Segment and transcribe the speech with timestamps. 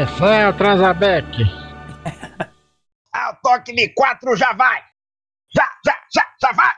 [0.00, 1.26] Atenção, Transabec.
[3.12, 4.80] Ao toque de quatro já vai!
[5.54, 6.72] Já, já, já, já vai!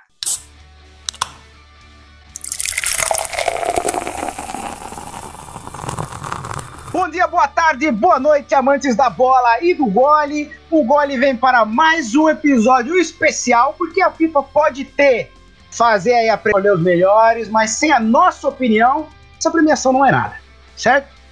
[6.90, 10.50] Bom dia, boa tarde, boa noite, amantes da bola e do gole.
[10.68, 15.30] O gole vem para mais um episódio especial, porque a FIFA pode ter,
[15.70, 16.40] fazer aí a
[16.74, 19.06] os melhores, mas sem a nossa opinião,
[19.38, 20.34] essa premiação não é nada,
[20.76, 21.22] certo?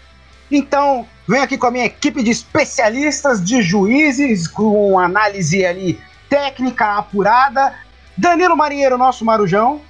[0.52, 6.98] Então, venho aqui com a minha equipe de especialistas, de juízes, com análise ali técnica
[6.98, 7.72] apurada.
[8.18, 9.80] Danilo Marinheiro, nosso marujão.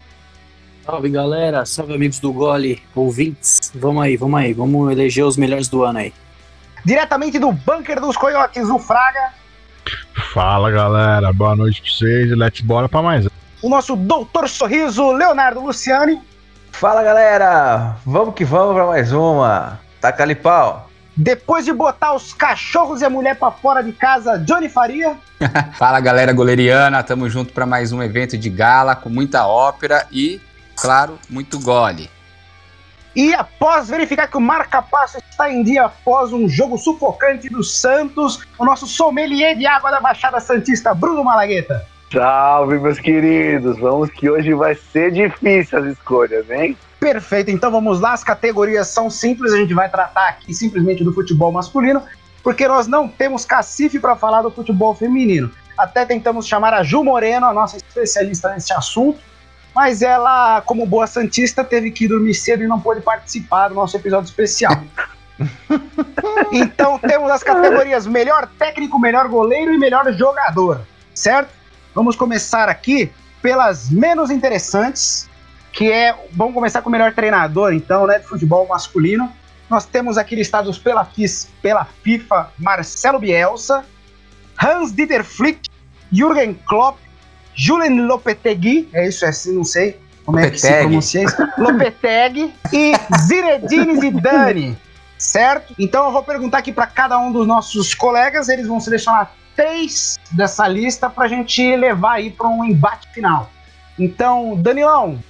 [0.84, 3.72] Salve galera, salve amigos do Gole, ouvintes.
[3.74, 6.12] Vamos aí, vamos aí, vamos eleger os melhores do ano aí.
[6.84, 9.32] Diretamente do bunker dos coiotes, o Fraga.
[10.34, 13.24] Fala galera, boa noite pra vocês e let's bora pra mais.
[13.24, 13.30] um.
[13.62, 16.20] O nosso doutor sorriso, Leonardo Luciani.
[16.70, 19.80] Fala galera, vamos que vamos pra mais uma.
[20.00, 20.89] Taca ali pau.
[21.20, 25.18] Depois de botar os cachorros e a mulher pra fora de casa, Johnny Faria.
[25.76, 30.40] Fala galera goleriana, tamo junto para mais um evento de gala com muita ópera e,
[30.74, 32.08] claro, muito gole.
[33.14, 38.40] E após verificar que o marca-passo está em dia após um jogo sufocante do Santos,
[38.58, 41.86] o nosso sommelier de água da Baixada Santista, Bruno Malagueta.
[42.10, 43.78] Salve, meus queridos!
[43.78, 46.78] Vamos que hoje vai ser difícil as escolhas, hein?
[47.00, 48.12] Perfeito, então vamos lá.
[48.12, 52.02] As categorias são simples, a gente vai tratar aqui simplesmente do futebol masculino,
[52.42, 55.50] porque nós não temos cacife para falar do futebol feminino.
[55.78, 59.18] Até tentamos chamar a Ju Moreno, a nossa especialista nesse assunto,
[59.74, 63.96] mas ela, como boa santista, teve que dormir cedo e não pôde participar do nosso
[63.96, 64.76] episódio especial.
[66.52, 70.82] então temos as categorias melhor técnico, melhor goleiro e melhor jogador,
[71.14, 71.48] certo?
[71.94, 75.29] Vamos começar aqui pelas menos interessantes,
[75.72, 76.14] que é.
[76.32, 79.30] Vamos começar com o melhor treinador, então, né, de futebol masculino.
[79.68, 83.84] Nós temos aqui listados pela, FIS, pela FIFA Marcelo Bielsa,
[84.60, 85.70] Hans-Dieter Flick,
[86.10, 86.98] Jürgen Klopp,
[87.54, 90.88] Julian Lopetegui, é isso, é assim, não sei como é que se Lopetegui.
[90.88, 92.92] pronuncia isso, Lopetegui e
[93.26, 94.78] Zinedine Zidane,
[95.16, 95.74] certo?
[95.78, 100.18] Então eu vou perguntar aqui para cada um dos nossos colegas, eles vão selecionar três
[100.32, 103.50] dessa lista para a gente levar aí para um embate final.
[103.98, 105.22] Então, Danilão,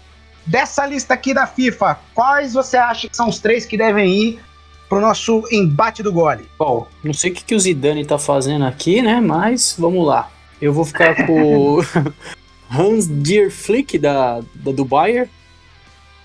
[0.47, 4.41] dessa lista aqui da FIFA, quais você acha que são os três que devem ir
[4.89, 6.49] pro nosso embate do gole?
[6.59, 9.21] Bom, não sei o que, que o Zidane tá fazendo aqui, né?
[9.21, 10.31] Mas vamos lá.
[10.61, 11.85] Eu vou ficar com o
[12.71, 15.31] Hans Dier Flick da, da do Bayern,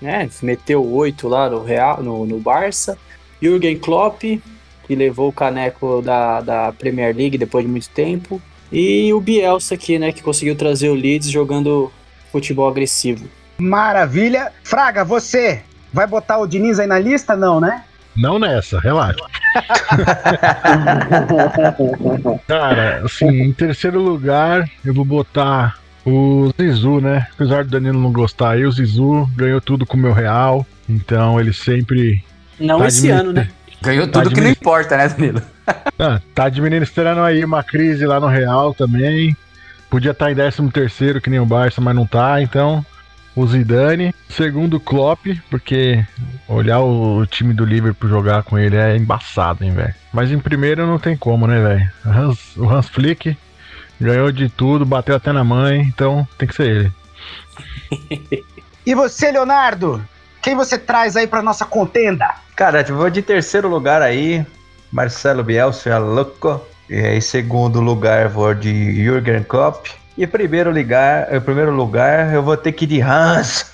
[0.00, 0.28] né?
[0.42, 2.98] Meteu oito lá no Real, no, no Barça.
[3.40, 8.40] Jürgen Klopp, que levou o caneco da, da Premier League depois de muito tempo.
[8.72, 10.12] E o Bielsa aqui, né?
[10.12, 11.92] Que conseguiu trazer o Leeds jogando
[12.32, 13.28] futebol agressivo.
[13.58, 14.52] Maravilha.
[14.62, 15.62] Fraga, você
[15.92, 17.36] vai botar o Diniz aí na lista?
[17.36, 17.82] Não, né?
[18.16, 19.18] Não nessa, relaxa.
[22.48, 27.26] Cara, assim, em terceiro lugar, eu vou botar o Zizu, né?
[27.34, 30.64] Apesar do Danilo não gostar aí, o Zizu ganhou tudo com o meu Real.
[30.88, 32.24] Então ele sempre
[32.58, 33.48] Não Tá esse ano, né?
[33.82, 35.42] Ganhou Tá tudo que não importa, né, Danilo?
[35.98, 39.36] Ah, tá administrando aí uma crise lá no Real também.
[39.90, 42.86] Podia estar em 13 terceiro, que nem o Barça, mas não tá, então.
[43.36, 44.14] O Zidane.
[44.30, 46.04] Segundo, o Klopp, porque
[46.48, 49.94] olhar o, time do Liverpool jogar com ele é embaçado, hein, velho.
[50.12, 51.90] Mas em primeiro não tem como, né, velho?
[52.04, 53.36] Hans- O Hans Flick
[54.00, 56.92] ganhou de tudo, bateu até na mãe, então tem que ser ele.
[58.86, 60.00] E você, Leonardo?
[60.40, 62.36] Quem você traz aí pra nossa contenda?
[62.54, 64.46] Cara, eu vou de terceiro lugar aí,
[64.92, 66.64] Marcelo Bielsa, é louco.
[66.88, 69.88] E aí, segundo lugar, vou de Jürgen Klopp.
[70.16, 73.70] E primeiro lugar, em primeiro lugar, eu vou ter que ir de Hans.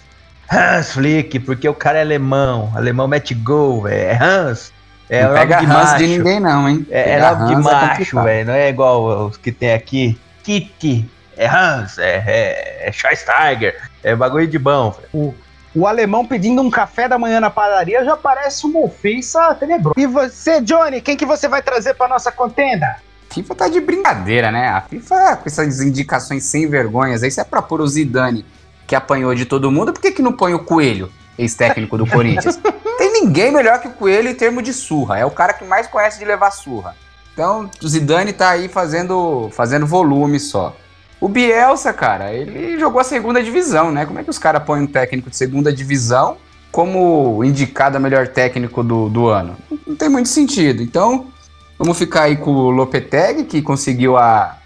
[0.50, 2.72] Hans Flick, porque o cara é alemão.
[2.74, 4.10] Alemão mete gol, velho.
[4.10, 4.72] É Hans.
[5.08, 5.98] É não pega de Hans macho.
[5.98, 6.86] de ninguém, não, hein?
[6.90, 8.24] É, é de Hans macho, complicado.
[8.24, 8.46] velho.
[8.46, 10.18] Não é igual os que tem aqui.
[10.42, 11.08] Kitty.
[11.36, 11.96] É Hans.
[11.98, 13.80] É, é, é Schweinsteiger.
[14.02, 15.34] É bagulho de bom, velho.
[15.74, 19.94] O alemão pedindo um café da manhã na padaria já parece uma ofensa tenebrosa.
[19.98, 22.96] E você, Johnny, quem que você vai trazer pra nossa contenda?
[23.32, 24.68] FIFA tá de brincadeira, né?
[24.68, 28.44] A FIFA, com essas indicações sem vergonhas aí, se é pra pôr o Zidane,
[28.86, 32.58] que apanhou de todo mundo, por que, que não põe o Coelho, ex-técnico do Corinthians?
[32.98, 35.18] Tem ninguém melhor que o Coelho em termos de surra.
[35.18, 36.94] É o cara que mais conhece de levar surra.
[37.32, 40.76] Então, o Zidane tá aí fazendo, fazendo volume só.
[41.18, 44.04] O Bielsa, cara, ele jogou a segunda divisão, né?
[44.04, 46.36] Como é que os caras põem um técnico de segunda divisão
[46.70, 49.56] como indicado a melhor técnico do, do ano?
[49.86, 50.82] Não tem muito sentido.
[50.82, 51.28] Então,
[51.78, 54.56] vamos ficar aí com o Lopetegui, que conseguiu a,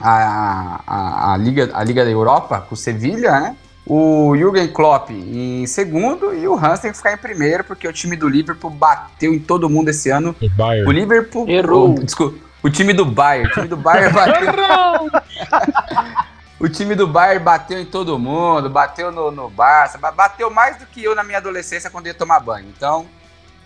[0.00, 3.56] a, a, a Liga, a Liga da Europa com o Sevilha, né?
[3.86, 7.92] o Jürgen Klopp em segundo e o Hans tem que ficar em primeiro, porque o
[7.92, 10.36] time do Liverpool bateu em todo mundo esse ano.
[10.40, 10.88] O Bayern.
[10.88, 11.48] O Liverpool.
[11.48, 11.94] Errou.
[11.96, 13.48] o- desculpa, o time do Bayern.
[13.48, 15.10] O time do Bayern bateu.
[16.60, 20.76] o time do Bayern bateu em todo mundo, bateu no, no Barça, ba- bateu mais
[20.76, 22.66] do que eu na minha adolescência quando ia tomar banho.
[22.76, 23.06] Então,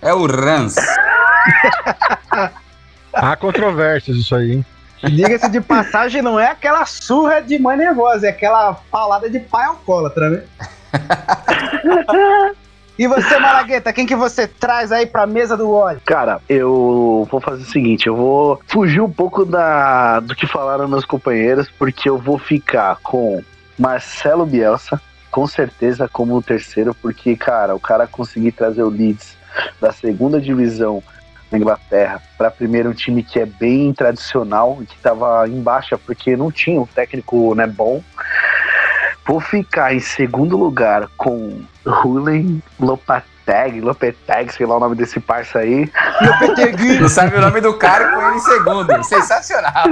[0.01, 0.77] é o Rans.
[3.15, 4.67] Há controvérsias isso aí, hein?
[5.03, 9.67] Diga-se de passagem, não é aquela surra de mãe nervosa, é aquela paulada de pai
[9.67, 10.43] alcoólatra, né?
[12.99, 16.01] e você, Malagueta, quem que você traz aí pra mesa do óleo?
[16.07, 20.89] Cara, eu vou fazer o seguinte, eu vou fugir um pouco da, do que falaram
[20.89, 23.43] meus companheiros, porque eu vou ficar com
[23.79, 25.01] Marcelo Bielsa,
[25.31, 29.37] com certeza como o terceiro, porque, cara, o cara conseguir trazer o Leeds
[29.81, 31.03] da segunda divisão
[31.51, 35.97] da Inglaterra para primeiro um time que é bem tradicional e que tava em baixa
[35.99, 38.03] porque não tinha um técnico né, bom.
[39.27, 45.61] Vou ficar em segundo lugar com Rulen Lopateg, Lopeteg, sei lá o nome desse parça
[45.61, 45.91] aí.
[46.21, 47.01] Lopetegui.
[47.01, 49.05] Não sabe o nome do cara e põe ele em segundo.
[49.05, 49.85] Sensacional.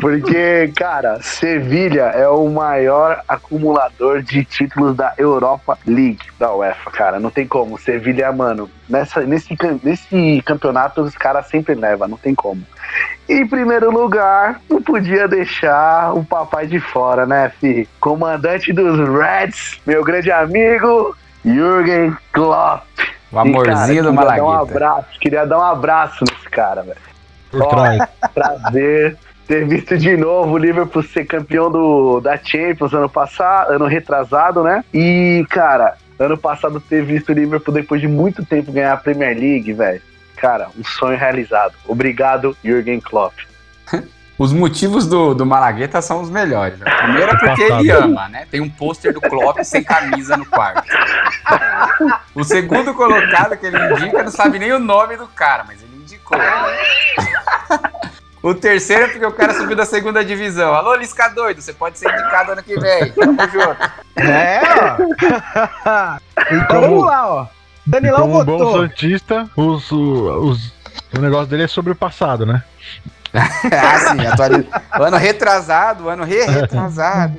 [0.00, 7.20] Porque, cara, Sevilha é o maior acumulador de títulos da Europa League, da UEFA, cara.
[7.20, 7.78] Não tem como.
[7.78, 12.62] Sevilha, mano, nessa, nesse, nesse campeonato os caras sempre levam, não tem como.
[13.28, 17.88] Em primeiro lugar, não podia deixar o papai de fora, né, fi?
[17.98, 22.84] Comandante dos Reds, meu grande amigo, Jürgen Klopp.
[23.32, 24.72] O amorzinho E, do cara, queria dar um Malagueta.
[24.72, 26.96] abraço, queria dar um abraço nesse cara, velho.
[27.50, 28.02] Por trás.
[28.34, 33.86] prazer ter visto de novo o Liverpool ser campeão do, da Champions ano passado, ano
[33.86, 34.84] retrasado, né?
[34.92, 39.36] E, cara, ano passado ter visto o Liverpool depois de muito tempo ganhar a Premier
[39.36, 40.00] League, velho.
[40.36, 41.74] Cara, um sonho realizado.
[41.86, 43.34] Obrigado, Jürgen Klopp.
[44.36, 46.76] Os motivos do, do Malagueta são os melhores.
[46.80, 46.90] né?
[46.90, 48.44] Primeiro é porque ele ama, né?
[48.50, 50.92] Tem um pôster do Klopp sem camisa no quarto.
[52.34, 56.02] O segundo colocado que ele indica não sabe nem o nome do cara, mas ele
[56.02, 56.36] indicou.
[58.44, 60.74] O terceiro é porque o cara subiu da segunda divisão.
[60.74, 63.10] Alô, Lisca doido, você pode ser indicado ano que vem.
[63.12, 63.90] Tamo junto.
[64.16, 64.60] É,
[65.86, 66.18] ó.
[66.52, 67.46] então Como- vamos lá, ó.
[67.86, 68.80] Danilão Como um bom botou.
[68.82, 70.74] Santista, os, o- os-
[71.16, 72.62] o negócio dele é sobre o passado, né?
[73.34, 74.66] ah, sim, atualiz...
[74.92, 77.38] Ano retrasado, o ano re-retrasado.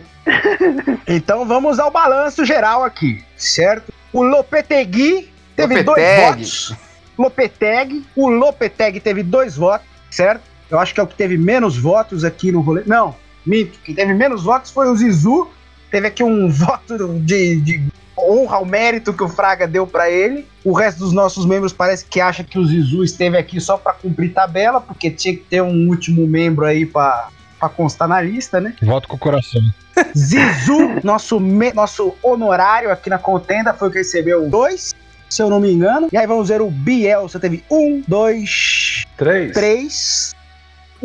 [1.07, 3.93] Então vamos ao balanço geral aqui, certo?
[4.11, 6.25] O Lopetegui teve dois Lopeteg.
[6.31, 6.75] votos.
[7.15, 8.05] Lopeteg.
[8.15, 10.54] O Lopeteg teve dois votos, certo?
[10.69, 12.83] Eu acho que é o que teve menos votos aqui no rolê.
[12.85, 13.15] Não,
[13.45, 13.77] minto.
[13.83, 15.47] Quem teve menos votos foi o Zizu.
[15.91, 17.83] Teve aqui um voto de, de
[18.17, 20.47] honra ao mérito que o Fraga deu pra ele.
[20.63, 23.93] O resto dos nossos membros parece que acha que o Zizu esteve aqui só pra
[23.93, 28.59] cumprir tabela, porque tinha que ter um último membro aí pra pra constar na lista,
[28.59, 28.75] né?
[28.83, 29.61] Voto com o coração.
[30.13, 34.93] Zizu, nosso, me- nosso honorário aqui na contenda, foi o que recebeu dois,
[35.29, 36.09] se eu não me engano.
[36.11, 39.53] E aí vamos ver o Bielsa teve um, dois, Três.
[39.53, 40.35] três.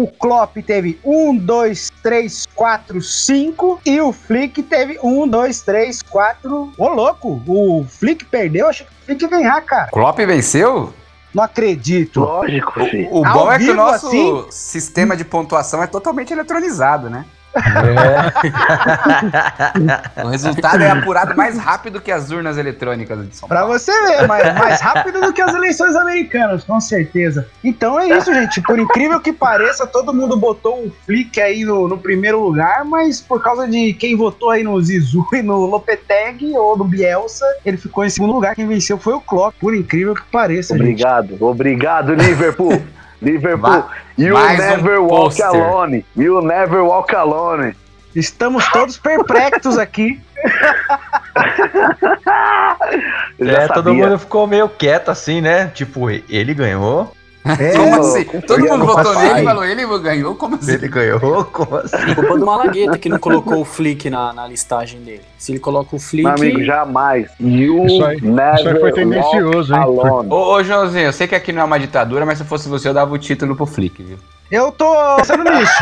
[0.00, 3.79] O Klopp teve um, dois, três, quatro, cinco.
[3.85, 6.73] E o Flick teve um, dois, três, quatro.
[6.79, 7.38] Ô, louco!
[7.47, 9.91] O Flick perdeu, achei que o Flick ia ganhar, cara.
[9.91, 10.94] Klopp venceu?
[11.35, 12.20] Não acredito.
[12.20, 13.08] Lógico, filho.
[13.11, 14.47] O, o bom é que o nosso assim?
[14.50, 17.26] sistema de pontuação é totalmente eletronizado, né?
[20.25, 23.78] O resultado é apurado mais rápido que as urnas eletrônicas de São Pra Paulo.
[23.78, 27.47] você ver, mais, mais rápido do que as eleições americanas, com certeza.
[27.64, 28.61] Então é isso, gente.
[28.62, 33.21] Por incrível que pareça, todo mundo botou o Flick aí no, no primeiro lugar, mas
[33.21, 37.76] por causa de quem votou aí no Zizu e no Lopeteg ou no Bielsa, ele
[37.76, 38.54] ficou em segundo lugar.
[38.54, 40.83] Quem venceu foi o Klopp, por incrível que pareça, gente.
[40.83, 42.80] Obrigado, obrigado, Liverpool.
[43.23, 43.85] Liverpool,
[44.17, 45.45] you mais um never walk pôster.
[45.47, 46.05] alone.
[46.17, 47.75] You never walk alone.
[48.15, 50.21] Estamos todos perplexos aqui.
[53.39, 55.69] É, todo mundo ficou meio quieto assim, né?
[55.69, 57.15] Tipo, ele ganhou.
[57.42, 58.25] É, Como assim?
[58.47, 60.35] Todo mundo votou nele e falou, ele ganhou?
[60.35, 60.73] Como assim?
[60.73, 61.44] Ele ganhou?
[61.47, 62.14] Como assim?
[62.14, 65.23] Culpa do Malagueta que não colocou o Flick na, na listagem dele.
[65.38, 66.25] Se ele coloca o Flick.
[66.25, 67.30] Meu amigo, jamais.
[67.40, 69.80] You Isso aí- never isso aí foi tendencioso, hein?
[69.80, 70.28] alone.
[70.30, 72.88] Ô, ô, Joãozinho, eu sei que aqui não é uma ditadura, mas se fosse você,
[72.88, 74.18] eu dava o título pro Flick, viu?
[74.50, 75.73] Eu tô pensando nisso.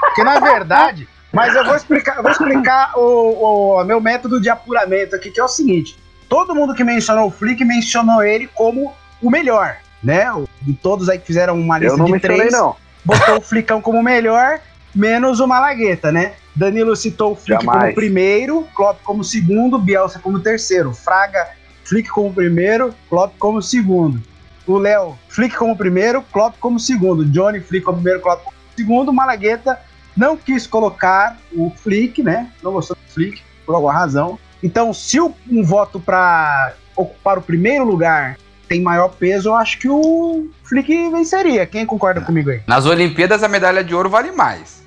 [0.00, 4.50] Porque na verdade, mas eu vou explicar, eu vou explicar o, o meu método de
[4.50, 5.96] apuramento aqui, que é o seguinte:
[6.28, 10.26] todo mundo que mencionou o Flick mencionou ele como o melhor, né?
[10.62, 12.76] De todos aí que fizeram uma Eu lista não de três, não.
[13.04, 14.60] botou o Flicão como melhor,
[14.94, 16.34] menos o Malagueta, né?
[16.54, 17.82] Danilo citou o Flick Jamais.
[17.82, 21.48] como primeiro, Klopp como segundo, Bielsa como terceiro, Fraga,
[21.84, 24.20] Flick como primeiro, Klopp como segundo.
[24.66, 27.24] O Léo, Flick como primeiro, Klopp como segundo.
[27.24, 29.12] Johnny, Flick como primeiro, Klopp como segundo.
[29.12, 29.78] Malagueta
[30.16, 32.50] não quis colocar o Flick, né?
[32.62, 33.42] Não gostou do Flick.
[33.64, 34.38] por alguma razão.
[34.62, 38.36] Então, se um voto para ocupar o primeiro lugar
[38.68, 41.66] tem maior peso, eu acho que o Flick venceria.
[41.66, 42.60] Quem concorda comigo aí?
[42.66, 44.82] Nas Olimpíadas a medalha de ouro vale mais.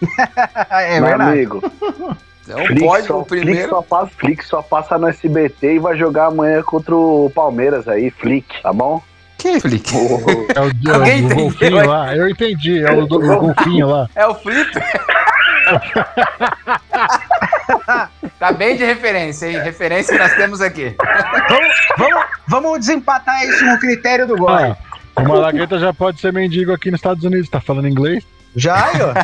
[0.70, 1.30] é Meu verdade.
[1.32, 1.62] amigo,
[2.46, 3.70] Então Flick pode só, o Flick, primeiro.
[3.70, 8.10] só passa, Flick só passa no SBT e vai jogar amanhã contra o Palmeiras aí,
[8.10, 9.00] Flick, tá bom?
[9.38, 9.94] Que Flick?
[9.96, 12.14] O- É o, é o- o entendeu, golfinho lá.
[12.16, 14.08] Eu entendi, é o, do- o golfinho lá.
[14.14, 14.70] É o Flip?
[18.38, 19.58] Tá bem de referência, hein?
[19.62, 20.94] Referência que nós temos aqui.
[21.48, 24.48] Vamos, vamos, vamos desempatar isso no critério do gol.
[24.48, 24.76] Ah,
[25.16, 27.48] o Malagueta já pode ser mendigo aqui nos Estados Unidos.
[27.48, 28.24] Tá falando inglês?
[28.56, 29.14] Já, ó.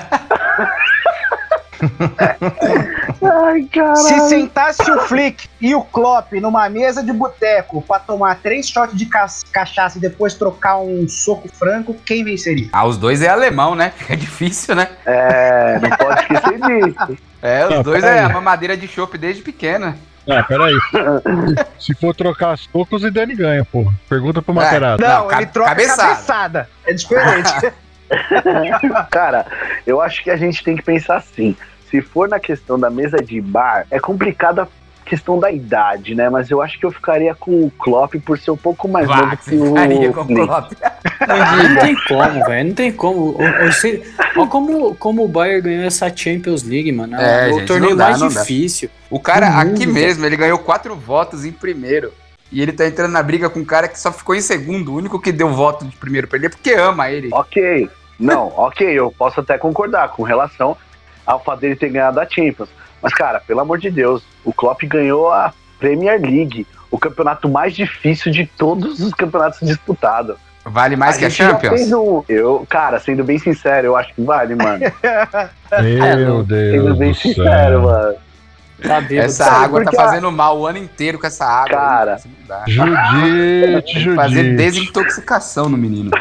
[3.33, 8.69] Ai, Se sentasse o Flick e o Klopp numa mesa de boteco pra tomar três
[8.69, 12.69] shots de ca- cachaça e depois trocar um soco franco, quem venceria?
[12.73, 13.93] Ah, os dois é alemão, né?
[13.97, 14.89] Fica difícil, né?
[15.07, 17.19] É, não pode esquecer disso.
[17.43, 19.97] É, os Ah, dois é uma madeira de chopp desde pequena.
[20.29, 20.75] Ah, peraí.
[21.79, 23.93] Se for trocar socos, o Dani ganha, porra.
[24.09, 24.57] Pergunta pro É.
[24.57, 25.03] Materado.
[25.03, 26.03] Não, Não, ele ca- troca cabeçada.
[26.03, 26.71] cabeçada.
[26.87, 27.73] É diferente.
[29.11, 29.47] Cara,
[29.87, 31.57] eu acho que a gente tem que pensar assim.
[31.91, 34.69] Se for na questão da mesa de bar, é complicada a
[35.05, 36.29] questão da idade, né?
[36.31, 39.17] Mas eu acho que eu ficaria com o Klopp por ser um pouco mais Vá,
[39.17, 40.27] novo que você ficaria com o o.
[40.47, 40.73] Klopp.
[41.27, 42.69] Não tem como, velho.
[42.69, 43.21] Não tem como.
[43.21, 47.17] O- o- olha como, como o Bayern ganhou essa Champions League, mano.
[47.17, 48.41] É, o gente, torneio não dá, mais não dá.
[48.41, 48.89] difícil.
[49.11, 52.13] O cara Do mundo, aqui mesmo, ele ganhou quatro votos em primeiro.
[52.53, 54.93] E ele tá entrando na briga com um cara que só ficou em segundo.
[54.93, 57.29] O único que deu voto de primeiro pra ele é porque ama ele.
[57.33, 60.77] Ok, não, ok, eu posso até concordar com relação
[61.27, 62.69] ao fato dele ter ganhado a Champions.
[63.03, 67.75] Mas, cara, pelo amor de Deus, o Klopp ganhou a Premier League, o campeonato mais
[67.75, 70.37] difícil de todos os campeonatos disputados.
[70.65, 71.91] Vale mais que a gente já Champions?
[71.93, 74.81] um- Eu, cara, sendo bem sincero, eu acho que vale, mano.
[75.81, 77.83] Meu Sendo Deus bem do sincero, céu.
[77.83, 78.15] mano.
[78.83, 79.27] Tá bêbado.
[79.29, 81.77] Essa Sabe, água tá a- fazendo mal o ano inteiro com essa água.
[81.77, 82.17] Cara.
[82.47, 82.65] Dá.
[82.67, 84.57] Judite, que fazer Judite.
[84.57, 86.11] desintoxicação no menino.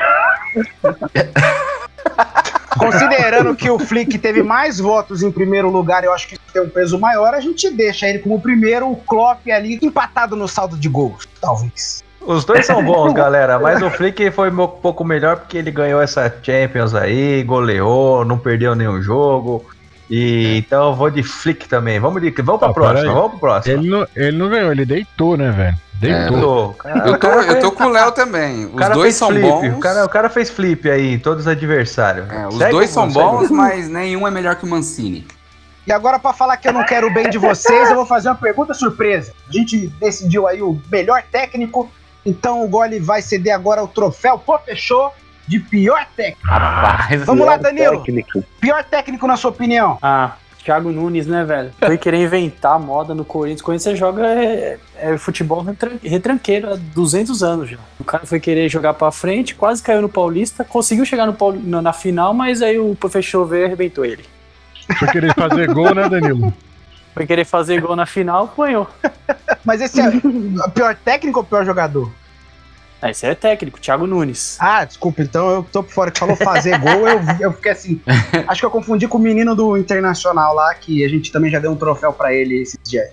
[2.80, 6.70] Considerando que o Flick teve mais votos em primeiro lugar, eu acho que tem um
[6.70, 10.90] peso maior, a gente deixa ele como primeiro, o Klopp ali empatado no saldo de
[10.90, 12.04] gols, talvez.
[12.22, 16.02] Os dois são bons, galera, mas o Flick foi um pouco melhor porque ele ganhou
[16.02, 19.66] essa Champions aí, goleou, não perdeu nenhum jogo.
[20.10, 22.00] E então eu vou de Flick também.
[22.00, 23.76] Vamos, de, vamos pra Ah, próxima, vamos pro próximo.
[23.76, 25.78] Ele não, ele não ganhou, ele deitou, né, velho?
[26.00, 26.74] Deitou.
[26.75, 28.65] Cara, Eu tô, eu tô com o Léo também.
[28.65, 29.77] o Os cara dois fez são flip, bons.
[29.77, 32.29] O cara, o cara fez flip aí, em todos os adversários.
[32.32, 35.27] É, os Segue dois são segue bons, mas nenhum é melhor que o Mancini.
[35.86, 38.29] E agora, pra falar que eu não quero o bem de vocês, eu vou fazer
[38.29, 39.34] uma pergunta surpresa.
[39.50, 41.89] A gente decidiu aí o melhor técnico,
[42.25, 45.12] então o Gole vai ceder agora o troféu Pô Fechou
[45.48, 46.48] de pior técnico.
[46.48, 47.98] Rapaz, Vamos lá, Danilo.
[47.98, 48.44] técnico.
[48.62, 49.98] Pior técnico, na sua opinião?
[50.01, 50.34] Ah,
[50.70, 51.72] Thiago Nunes, né, velho?
[51.80, 53.64] Foi querer inventar moda no Corinthians.
[53.64, 57.78] Corinthians você joga é, é futebol retran- retranqueiro há 200 anos já.
[58.00, 61.60] O cara foi querer jogar pra frente, quase caiu no Paulista, conseguiu chegar no Pauli-
[61.64, 64.24] na, na final, mas aí o professor veio e arrebentou ele.
[65.00, 66.54] Foi querer fazer gol, né, Danilo?
[67.16, 68.88] Foi querer fazer gol na final, apanhou.
[69.66, 72.12] Mas esse é o pior técnico ou pior jogador?
[73.01, 74.58] Ah, Esse é técnico, Thiago Nunes.
[74.60, 78.01] Ah, desculpa, então eu tô por fora que falou fazer gol, eu, eu fiquei assim.
[78.48, 81.60] Acho que eu confundi com o menino do Internacional lá, que a gente também já
[81.60, 83.08] deu um troféu pra ele esses dias.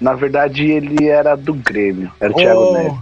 [0.00, 2.12] Na verdade, ele era do Grêmio.
[2.20, 2.98] Era o Thiago Neves.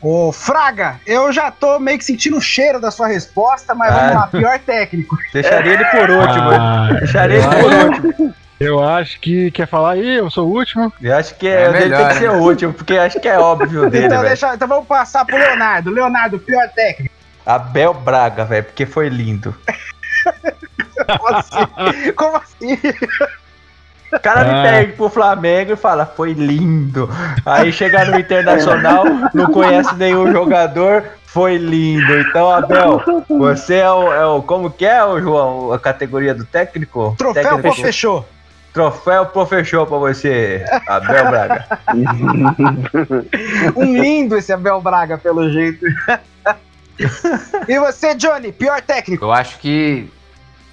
[0.00, 4.10] Ô, Fraga, eu já tô meio que sentindo o cheiro da sua resposta, mas vamos
[4.10, 4.14] Ah.
[4.20, 5.16] lá, pior técnico.
[5.32, 6.50] Deixaria ele por último.
[6.50, 8.34] Ah, Deixaria ele por último.
[8.62, 10.92] Eu acho que quer falar, ih, eu sou o último.
[11.00, 12.36] Eu acho que É é, ele melhor, tem que ser né?
[12.36, 15.90] o último, porque acho que é óbvio dele, então, deixa, então vamos passar pro Leonardo.
[15.90, 17.14] Leonardo, pior técnico.
[17.44, 19.54] Abel Braga, velho, porque foi lindo.
[21.18, 22.12] Como assim?
[22.14, 22.78] Como assim?
[24.12, 24.62] O cara me Ah.
[24.62, 27.08] perde pro Flamengo e fala, foi lindo.
[27.46, 32.20] Aí chega no Internacional, não conhece nenhum jogador, foi lindo.
[32.20, 35.72] Então, Abel, você é o, é o- Como que é, o João?
[35.72, 37.14] A categoria do técnico?
[37.16, 38.28] Troféu técnico, fechou.
[38.72, 41.66] Troféu professor pra você, Abel Braga.
[43.76, 45.84] Um lindo esse Abel Braga, pelo jeito.
[47.68, 49.24] e você, Johnny, pior técnico?
[49.24, 50.08] Eu acho que.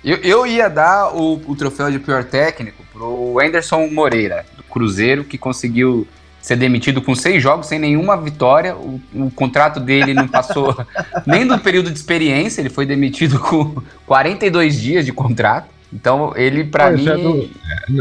[0.02, 5.26] Eu, eu ia dar o, o troféu de pior técnico pro Anderson Moreira, do Cruzeiro,
[5.26, 6.08] que conseguiu
[6.42, 8.78] ser demitido com seis jogos sem nenhuma vitória.
[8.78, 10.74] O, o contrato dele não passou
[11.28, 13.76] nem do período de experiência, ele foi demitido com
[14.06, 15.79] 42 dias de contrato.
[15.92, 17.10] Então, ele, pra Esse mim.
[17.10, 17.50] é do-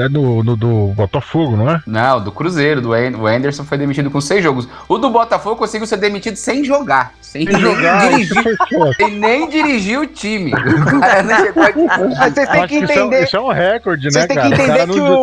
[0.03, 1.81] É do, do, do Botafogo, não é?
[1.87, 4.69] Não, do Cruzeiro, do o Anderson foi demitido com seis jogos.
[4.87, 7.13] O do Botafogo conseguiu ser demitido sem jogar.
[7.23, 8.57] Sem nem Jogar, dirigir.
[8.97, 10.53] Sem nem dirigir o time.
[10.99, 11.87] O cara não chegou aqui.
[12.19, 13.25] Mas vocês têm que que isso é, entender.
[13.25, 15.17] isso é um recorde, né, Vocês têm que O cara entender que não-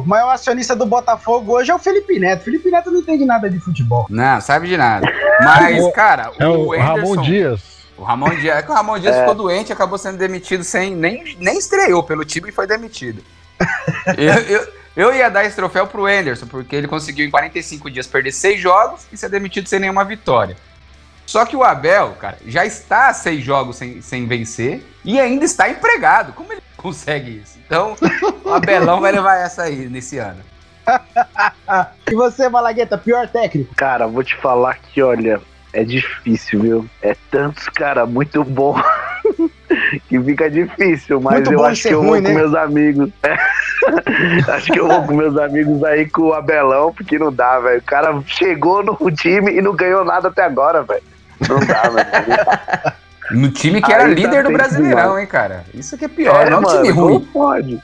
[0.00, 2.44] o maior acionista do Botafogo hoje é o Felipe Neto.
[2.44, 4.06] Felipe Neto não entende nada de futebol.
[4.10, 5.06] Não, sabe de nada.
[5.42, 7.79] Mas, cara, É o Anderson, Ramon Dias.
[8.00, 10.96] O Ramon Dias, é que o Ramon Dias ficou doente e acabou sendo demitido sem.
[10.96, 13.22] Nem, nem estreou pelo time e foi demitido.
[14.16, 18.06] eu, eu, eu ia dar esse troféu pro Anderson, porque ele conseguiu em 45 dias
[18.06, 20.56] perder seis jogos e ser demitido sem nenhuma vitória.
[21.26, 25.44] Só que o Abel, cara, já está a seis jogos sem, sem vencer e ainda
[25.44, 26.32] está empregado.
[26.32, 27.58] Como ele consegue isso?
[27.66, 27.94] Então,
[28.42, 30.40] o Abelão vai levar essa aí nesse ano.
[32.10, 33.72] E você, Malagueta, pior técnico?
[33.76, 35.40] Cara, vou te falar que, olha,
[35.72, 36.86] é difícil, viu?
[37.02, 38.74] É tantos cara muito bom
[40.08, 42.28] que fica difícil, mas Muito eu acho que eu ruim, vou né?
[42.30, 43.10] com meus amigos.
[44.48, 47.78] acho que eu vou com meus amigos aí com o Abelão, porque não dá, velho.
[47.78, 51.02] O cara chegou no time e não ganhou nada até agora, velho.
[51.48, 52.96] Não dá, velho.
[53.30, 55.20] No time que era Aí tá líder do Brasileirão, demais.
[55.22, 55.64] hein, cara?
[55.72, 57.28] Isso que é pior, não é um mano, time como ruim.
[57.32, 57.82] pode?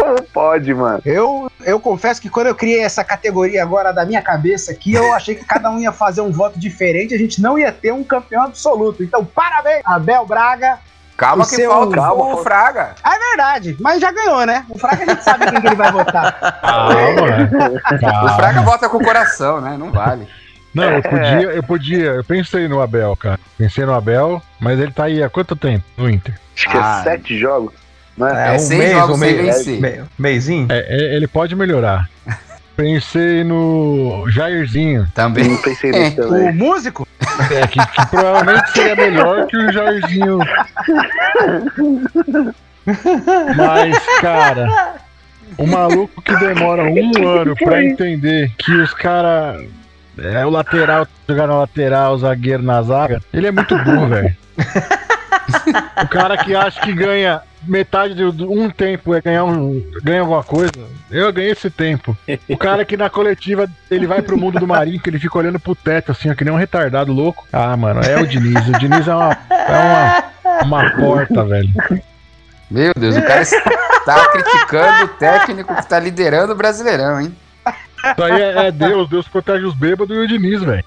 [0.00, 1.00] Como pode, mano?
[1.04, 5.12] Eu, eu confesso que quando eu criei essa categoria agora da minha cabeça aqui, eu
[5.12, 8.04] achei que cada um ia fazer um voto diferente, a gente não ia ter um
[8.04, 9.02] campeão absoluto.
[9.02, 10.78] Então, parabéns, Abel Braga.
[11.16, 12.94] Calma O que seu- falta calma, o Fraga.
[13.02, 14.64] Ah, é verdade, mas já ganhou, né?
[14.68, 16.38] O Fraga a gente sabe quem que ele vai votar.
[16.62, 17.50] Calma, né?
[17.92, 18.36] O Calma.
[18.36, 19.76] Fraga vota com o coração, né?
[19.76, 20.28] Não vale.
[20.72, 23.40] Não, eu podia, eu podia, eu pensei no Abel, cara.
[23.56, 26.38] Pensei no Abel, mas ele tá aí há quanto tempo no Inter?
[26.54, 26.98] Acho que Ah.
[27.00, 27.72] é sete jogos.
[28.18, 28.54] Né?
[28.54, 29.80] É seis jogos sem vencer.
[29.80, 30.66] me- meizinho?
[30.70, 32.08] É, é, ele pode melhorar.
[32.76, 35.56] Pensei no Jairzinho, Também.
[35.56, 36.52] Pensei nisso O também.
[36.54, 37.08] músico?
[37.50, 40.38] é, que, que provavelmente seria melhor que o Jairzinho.
[43.56, 44.94] Mas, cara,
[45.56, 49.64] o maluco que demora um ano pra entender que os caras.
[50.20, 54.36] É o lateral, jogar na lateral, o zagueiro na zaga, ele é muito burro, velho.
[56.02, 60.42] O cara que acha que ganha metade de um tempo é ganhar um, ganha alguma
[60.42, 60.72] coisa.
[61.10, 62.16] Eu ganhei esse tempo.
[62.48, 65.58] O cara que na coletiva ele vai pro mundo do marinho, que ele fica olhando
[65.58, 67.46] pro teto, assim, ó, que nem um retardado louco.
[67.52, 68.68] Ah, mano, é o Diniz.
[68.68, 71.70] O Diniz é uma, é uma, uma porta, velho.
[72.70, 77.34] Meu Deus, o cara está criticando o técnico que tá liderando o Brasileirão, hein?
[77.66, 80.84] Isso aí é, é Deus, Deus protege os bêbados e o Diniz, velho.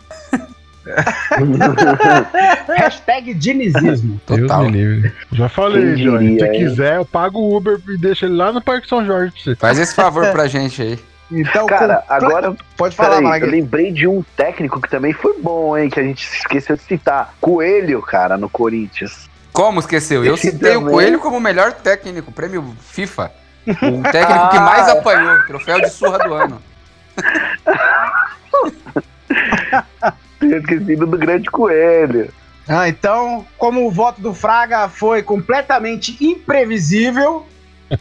[2.78, 4.20] Hashtag dinizismo.
[4.28, 4.64] Deus Total.
[4.64, 5.14] me livre.
[5.32, 6.40] Já falei, Johnny.
[6.40, 9.44] Se quiser, eu pago o Uber e deixo ele lá no Parque São Jorge pra
[9.44, 9.56] você.
[9.56, 11.00] Faz esse favor pra gente aí.
[11.32, 15.40] Então, Cara, comple- agora Pode falar, Peraí, eu lembrei de um técnico que também foi
[15.40, 15.90] bom, hein?
[15.90, 17.34] Que a gente esqueceu de citar.
[17.40, 19.30] Coelho, cara, no Corinthians.
[19.54, 20.26] Como esqueceu?
[20.26, 20.94] Eu citei o também.
[20.94, 23.32] Coelho como o melhor técnico, prêmio FIFA.
[23.68, 24.94] O técnico que mais Ah.
[24.94, 26.62] apanhou, troféu de surra do ano.
[30.42, 32.30] Tinha esquecido do grande Coelho.
[32.68, 37.46] Ah, então, como o voto do Fraga foi completamente imprevisível,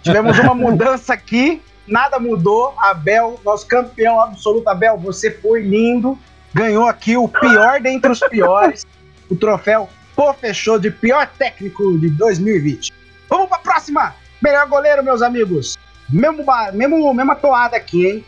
[0.03, 2.75] tivemos uma mudança aqui, nada mudou.
[2.79, 6.19] Abel, nosso campeão absoluto, Abel, você foi lindo,
[6.53, 8.87] ganhou aqui o pior dentre os piores,
[9.31, 12.93] o troféu Pô Fechou de pior técnico de 2020.
[13.29, 14.15] Vamos pra próxima!
[14.43, 15.79] Melhor goleiro, meus amigos.
[16.09, 18.25] Mesmo, mesmo, mesma toada aqui, hein?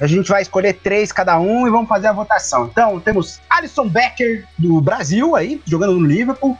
[0.00, 2.66] A gente vai escolher três cada um e vamos fazer a votação.
[2.66, 6.58] Então, temos Alisson Becker, do Brasil, aí, jogando no Liverpool.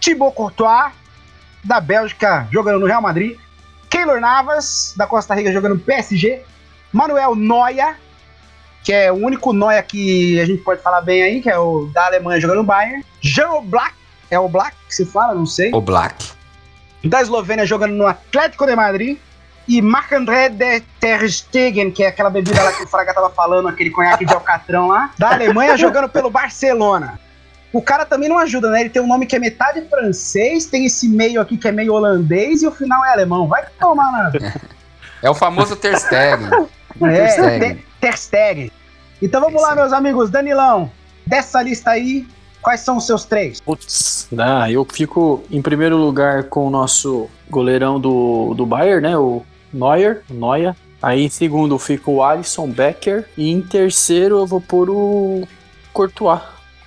[0.00, 0.92] Thibaut Courtois,
[1.62, 3.38] da Bélgica, jogando no Real Madrid.
[3.88, 6.42] Keylor Navas, da Costa Rica, jogando no PSG.
[6.92, 7.96] Manuel Neuer,
[8.82, 11.88] que é o único Neuer que a gente pode falar bem aí, que é o
[11.94, 13.04] da Alemanha, jogando no Bayern.
[13.20, 13.94] Jean Black,
[14.30, 16.32] é o Black que se fala, não sei O Black.
[17.04, 19.18] da Eslovênia jogando no Atlético de Madrid
[19.68, 23.68] e Marc-André de Ter Stegen, que é aquela bebida lá que o Fraga tava falando,
[23.68, 27.18] aquele conhaque de alcatrão lá, da Alemanha jogando pelo Barcelona.
[27.72, 28.80] O cara também não ajuda, né?
[28.82, 31.94] Ele tem um nome que é metade francês, tem esse meio aqui que é meio
[31.94, 33.48] holandês e o final é alemão.
[33.48, 34.32] Vai tomar na...
[35.22, 36.50] É o famoso Ter Stegen.
[36.98, 37.58] Ter É, Stegen.
[37.60, 38.72] Ter- Ter Stegen.
[39.22, 40.28] Então vamos Ter lá, meus amigos.
[40.30, 40.90] Danilão,
[41.24, 42.26] dessa lista aí,
[42.60, 43.60] quais são os seus três?
[43.60, 49.16] Putz, ah, eu fico em primeiro lugar com o nosso goleirão do, do Bayern, né?
[49.16, 50.74] O Neuer, Neuer.
[51.02, 53.28] Aí em segundo fica o Alisson Becker.
[53.36, 55.46] E em terceiro eu vou pôr o
[55.92, 56.40] Courtois,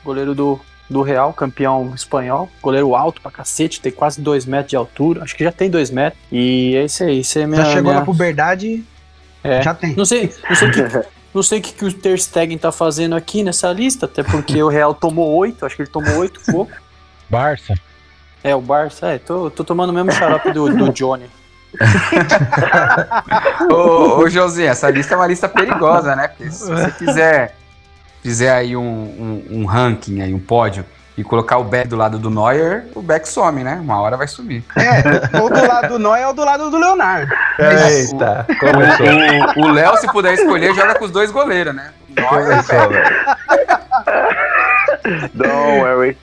[0.04, 2.50] goleiro do, do Real, campeão espanhol.
[2.62, 5.24] Goleiro alto pra cacete, tem quase dois metros de altura.
[5.24, 6.22] Acho que já tem dois metros.
[6.32, 7.64] E é isso aí, isso é minha...
[7.64, 8.00] Já chegou minha...
[8.00, 8.84] na puberdade,
[9.44, 9.62] É.
[9.62, 9.96] já tem.
[9.96, 10.82] Não sei, não sei o que,
[11.34, 14.62] não sei o que, que o Ter Stegen tá fazendo aqui nessa lista, até porque
[14.64, 16.72] o Real tomou oito, acho que ele tomou oito pouco.
[17.30, 17.74] Barça.
[18.42, 21.26] É, o Barça, é, tô, tô tomando o mesmo xarope do, do Johnny.
[23.72, 26.28] Ô, ô Josinha, essa lista é uma lista perigosa, né?
[26.28, 27.56] Porque se você quiser
[28.22, 30.84] fizer aí um, um, um ranking, aí, um pódio,
[31.18, 33.76] e colocar o Beck do lado do Neuer, o Beck some, né?
[33.82, 34.64] Uma hora vai sumir.
[34.76, 37.32] É, ou do lado do Noé ou do lado do Leonardo.
[37.60, 39.06] Eita, começou.
[39.58, 41.92] O- O Léo, se puder escolher, joga com os dois goleiros, né?
[42.10, 43.10] O Neuer e o Começou, Beck.
[43.10, 43.16] velho.
[45.34, 46.18] Don't worry.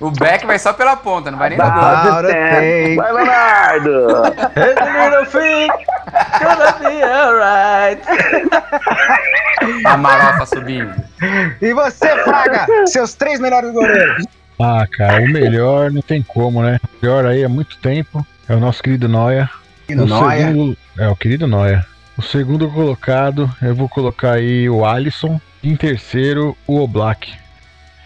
[0.00, 2.14] O Beck vai só pela ponta, não vai nem na bola.
[2.16, 2.96] Hora tem.
[2.96, 4.06] Vai, Leonardo!
[4.56, 5.68] Little thing
[6.42, 8.02] gonna be alright.
[9.86, 10.92] A marofa subindo.
[11.62, 12.66] E você, Fraga?
[12.86, 14.24] Seus três melhores goleiros.
[14.60, 16.78] Ah, cara, o melhor não tem como, né?
[16.84, 19.48] O melhor aí há muito tempo é o nosso querido Noia.
[19.88, 20.46] E no O Noia.
[20.48, 21.84] segundo- É, o querido Noia.
[22.16, 25.40] O segundo colocado, eu vou colocar aí o Alisson.
[25.62, 27.32] E em terceiro, o Oblak.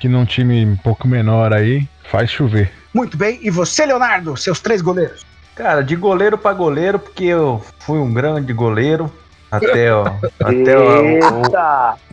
[0.00, 2.70] Que num time um pouco menor aí, faz chover.
[2.94, 3.38] Muito bem.
[3.42, 4.37] E você, Leonardo?
[4.37, 5.26] Seus três goleiros.
[5.56, 9.12] Cara, de goleiro pra goleiro, porque eu fui um grande goleiro
[9.50, 10.02] até, o,
[10.40, 11.18] até, o,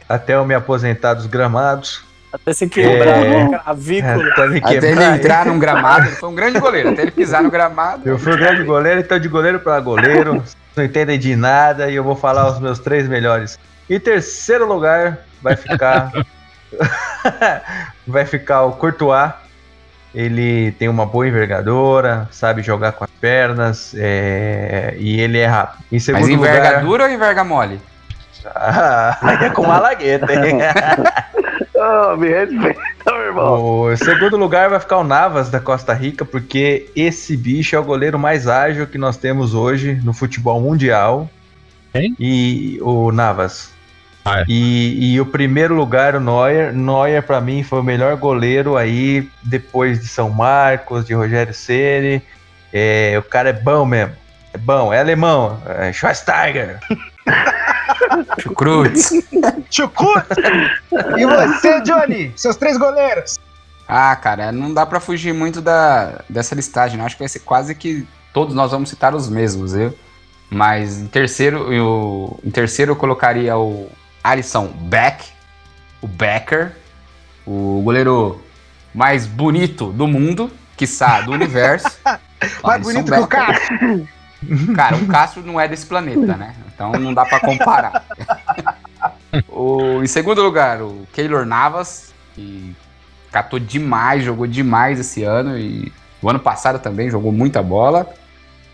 [0.09, 2.03] até eu me aposentar dos gramados.
[2.33, 3.43] Até se quebrar É.
[3.55, 4.27] a clavícula.
[4.33, 5.15] Até me Até ele quebrar.
[5.17, 6.89] entrar num gramado, ele foi um grande goleiro.
[6.89, 8.01] Até ele pisar no gramado.
[8.09, 10.43] Eu fui um grande goleiro, então de goleiro pra goleiro.
[10.75, 13.57] Não entendem de nada e eu vou falar os meus três melhores.
[13.89, 16.11] Em terceiro lugar vai ficar.
[18.05, 19.31] vai ficar o Courtois.
[20.13, 25.83] Ele tem uma boa envergadura, sabe jogar com as pernas é, e ele é rápido.
[25.91, 27.81] Em segundo Mas lugar, envergadura ou enverga mole?
[28.53, 30.59] Ah, é com malagueta, hein?
[31.77, 33.81] Oh, me respeita, meu irmão.
[33.81, 37.83] O segundo lugar vai ficar o Navas da Costa Rica, porque esse bicho é o
[37.83, 41.29] goleiro mais ágil que nós temos hoje no futebol mundial.
[41.91, 42.15] Quem?
[42.17, 43.74] E o Navas.
[44.25, 44.45] Ah, é.
[44.47, 46.73] e, e o primeiro lugar, o Neuer.
[46.73, 52.23] Neuer, pra mim, foi o melhor goleiro aí, depois de São Marcos, de Rogério Ceni.
[52.73, 54.15] É, o cara é bom mesmo.
[54.51, 55.61] É bom, é alemão.
[55.67, 56.79] É Schweinsteiger.
[59.69, 60.27] Chucut!
[61.17, 62.33] E você, Johnny?
[62.35, 63.39] Seus três goleiros.
[63.87, 67.05] Ah, cara, não dá pra fugir muito da, dessa listagem, né?
[67.05, 69.93] Acho que vai ser quase que todos nós vamos citar os mesmos, viu?
[70.49, 73.89] Mas em terceiro, eu, em terceiro eu colocaria o
[74.25, 75.25] Alisson Beck,
[76.01, 76.75] o Becker,
[77.45, 78.43] o goleiro
[78.93, 81.87] mais bonito do mundo, quiçá do universo.
[82.61, 83.45] Mais Alisson bonito que o Becker.
[83.45, 84.09] Cássio.
[84.75, 86.53] Cara, o Castro não é desse planeta, né?
[86.73, 88.03] Então não dá pra comparar.
[89.47, 92.75] o, em segundo lugar, o Keylor Navas, que
[93.31, 98.07] catou demais, jogou demais esse ano e o ano passado também jogou muita bola.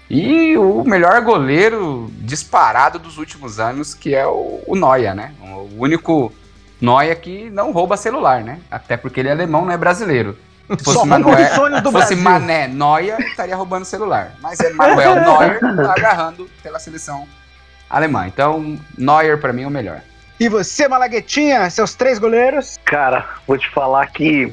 [0.10, 0.51] E
[0.82, 5.34] o melhor goleiro disparado dos últimos anos, que é o, o Noia, né?
[5.42, 6.34] O único
[6.80, 8.60] Noia que não rouba celular, né?
[8.70, 10.38] Até porque ele é alemão, não é brasileiro.
[10.78, 11.38] Se fosse Manuel,
[11.84, 12.18] fosse Brasil.
[12.18, 14.34] Mané Noia, estaria roubando celular.
[14.42, 17.28] Mas é Manuel Neuer, tá agarrando pela seleção
[17.90, 18.26] alemã.
[18.28, 20.02] Então, Neuer pra mim é o melhor.
[20.40, 21.70] E você, Malaguetinha?
[21.70, 22.80] Seus três goleiros.
[22.84, 24.52] Cara, vou te falar que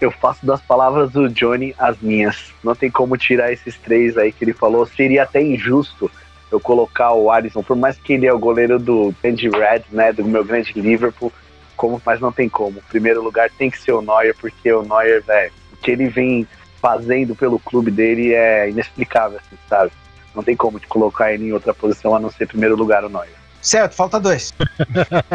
[0.00, 2.52] eu faço das palavras do Johnny as minhas.
[2.62, 4.86] Não tem como tirar esses três aí que ele falou.
[4.86, 6.10] Seria até injusto
[6.50, 10.12] eu colocar o Alisson, por mais que ele é o goleiro do grande Red, né,
[10.12, 11.32] do meu grande Liverpool,
[11.76, 12.80] como, mas não tem como.
[12.88, 16.46] Primeiro lugar tem que ser o Neuer, porque o Neuer, velho, o que ele vem
[16.80, 19.90] fazendo pelo clube dele é inexplicável, assim, sabe?
[20.34, 23.08] Não tem como te colocar ele em outra posição a não ser primeiro lugar o
[23.08, 23.45] Neuer.
[23.66, 24.54] Certo, falta dois.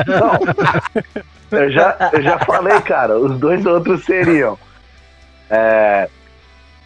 [0.08, 1.60] Não.
[1.60, 3.18] Eu já, eu já falei, cara.
[3.18, 4.58] Os dois outros seriam
[5.50, 6.08] é,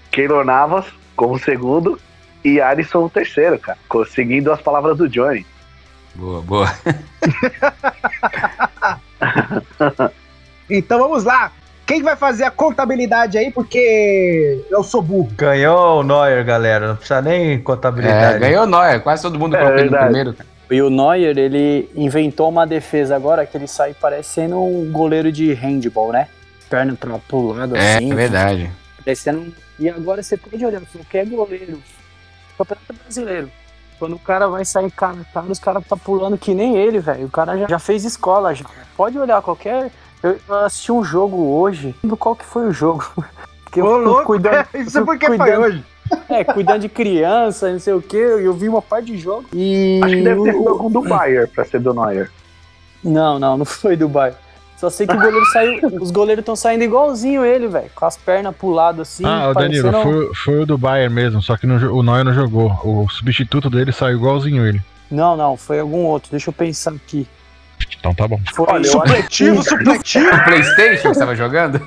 [0.10, 2.00] Keylor Navas como segundo
[2.44, 3.78] e Alisson o terceiro, cara.
[4.10, 5.46] Seguindo as palavras do Johnny.
[6.16, 6.74] Boa, boa.
[10.68, 11.52] Então vamos lá.
[11.86, 13.52] Quem vai fazer a contabilidade aí?
[13.52, 15.30] Porque eu sou burro.
[15.38, 16.88] Ganhou o Neuer, galera.
[16.88, 18.38] Não precisa nem contabilidade.
[18.38, 20.34] É, ganhou Neuer, quase todo mundo É colocou ele no primeiro.
[20.34, 20.55] cara.
[20.70, 25.54] E o Neuer, ele inventou uma defesa agora que ele sai parecendo um goleiro de
[25.54, 26.28] handball, né?
[26.70, 28.12] Perna pra, pro lado É, assim.
[28.12, 28.72] é verdade.
[29.04, 29.40] Parecendo...
[29.42, 31.80] um- E agora você pode olhar, qualquer goleiro,
[32.58, 33.52] campeonato brasileiro.
[34.00, 37.00] Quando o cara vai sair cara a cara, os caras tá pulando que nem ele,
[37.00, 37.26] velho.
[37.28, 38.66] O cara já, já fez escola já.
[38.98, 39.92] Pode olhar qualquer.
[40.24, 41.88] Eu eu assisti um jogo hoje.
[41.88, 43.06] Não lembro qual que foi o jogo.
[43.64, 44.26] Porque eu Ô, fico louco.
[44.26, 44.68] cuidando.
[44.74, 45.84] Isso eu porque fico foi cuidando- hoje.
[46.30, 48.16] É, cuidando de criança, não sei o que.
[48.18, 49.46] Eu vi uma parte de jogo.
[49.54, 50.00] E.
[50.04, 52.30] Acho que deve ter sido algum do Bayer pra ser do Neuer.
[53.04, 54.34] Não, não, não foi Dubai.
[54.78, 55.80] Só sei que o goleiro saiu.
[56.02, 57.90] Os goleiros estão saindo igualzinho ele, velho.
[57.96, 59.24] Com as pernas pro lado assim.
[59.26, 62.04] ah, o Danilo, parecendo- foi, foi o do Bayern mesmo, só que não jo- o
[62.04, 62.72] Neuer não jogou.
[62.84, 64.82] O substituto dele saiu igualzinho ele.
[65.10, 66.30] Não, não, foi algum outro.
[66.32, 67.28] Deixa eu pensar aqui.
[67.98, 68.40] Então tá bom.
[68.54, 70.28] Foi Olha, eu Supletivo, supletivo.
[70.36, 71.80] O Playstation que você tava jogando?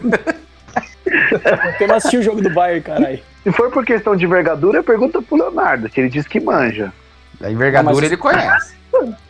[1.79, 3.21] Tem mais assistir o jogo do Bayern, caralho.
[3.49, 6.93] Se for por questão de envergadura, pergunta pro Leonardo, que ele diz que manja.
[7.43, 8.77] A envergadura Não, mas- ele conhece.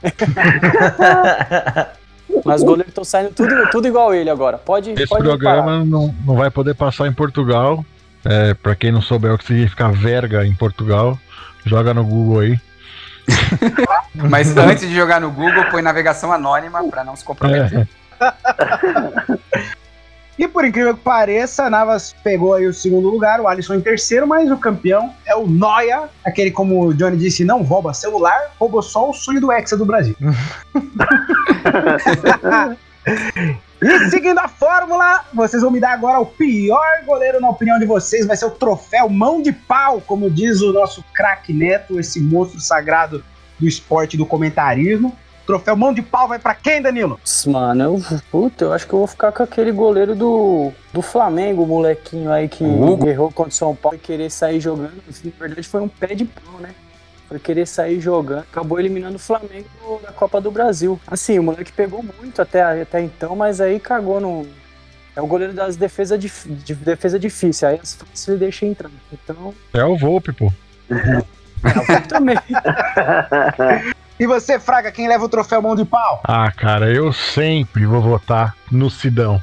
[2.45, 4.59] Mas os goleiros estão saindo tudo, tudo igual ele agora.
[4.59, 7.85] Pode, Esse pode programa não, não vai poder passar em Portugal.
[8.25, 11.19] É, pra quem não souber o que significa verga em Portugal,
[11.65, 12.61] joga no Google aí.
[14.15, 17.89] Mas antes de jogar no Google, põe navegação anônima pra não se comprometer.
[18.21, 18.29] É,
[20.39, 24.25] E por incrível que pareça, Navas pegou aí o segundo lugar, o Alisson em terceiro,
[24.25, 28.81] mas o campeão é o Noia, aquele, como o Johnny disse, não rouba celular, roubou
[28.81, 30.15] só o sonho do Hexa do Brasil.
[33.83, 37.87] e seguindo a fórmula, vocês vão me dar agora o pior goleiro, na opinião de
[37.87, 42.21] vocês, vai ser o troféu mão de pau, como diz o nosso craque Neto, esse
[42.21, 43.25] monstro sagrado
[43.59, 45.17] do esporte e do comentarismo.
[45.49, 47.19] Troféu mão de pau vai pra quem, Danilo?
[47.47, 51.63] Mano, eu, puta, eu acho que eu vou ficar com aquele goleiro do, do Flamengo,
[51.63, 53.09] o molequinho aí que O Hugo.
[53.09, 54.93] errou contra o São Paulo e querer sair jogando.
[55.07, 56.75] Na verdade, foi um pé de pau, né?
[57.27, 58.41] Foi querer sair jogando.
[58.41, 59.67] Acabou eliminando o Flamengo
[60.03, 61.01] da Copa do Brasil.
[61.07, 64.47] Assim, o moleque pegou muito até, até então, mas aí cagou no.
[65.17, 67.69] É o goleiro das defesas dif, de defesa difícil.
[67.69, 68.93] Aí as fáceis ele deixa entrando.
[69.11, 70.53] Então, é o Volpe, pô.
[70.91, 72.37] eu também.
[74.19, 76.21] E você, Fraga, quem leva o troféu mão de pau?
[76.25, 79.41] Ah, cara, eu sempre vou votar no Sidão.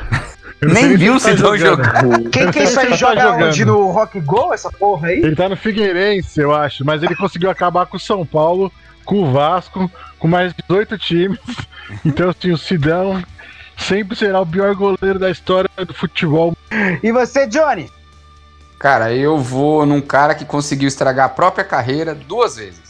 [0.62, 2.02] Nem se viu o Sidão jogar.
[2.32, 3.44] Quem que isso aí tá joga jogando.
[3.44, 5.18] hoje no Rock Go, essa porra aí?
[5.18, 8.72] Ele tá no Figueirense, eu acho, mas ele conseguiu acabar com o São Paulo,
[9.04, 11.38] com o Vasco, com mais 18 times.
[12.04, 13.22] Então, assim, o Sidão
[13.76, 16.52] sempre será o pior goleiro da história do futebol.
[17.00, 17.88] E você, Johnny?
[18.76, 22.86] Cara, eu vou num cara que conseguiu estragar a própria carreira duas vezes.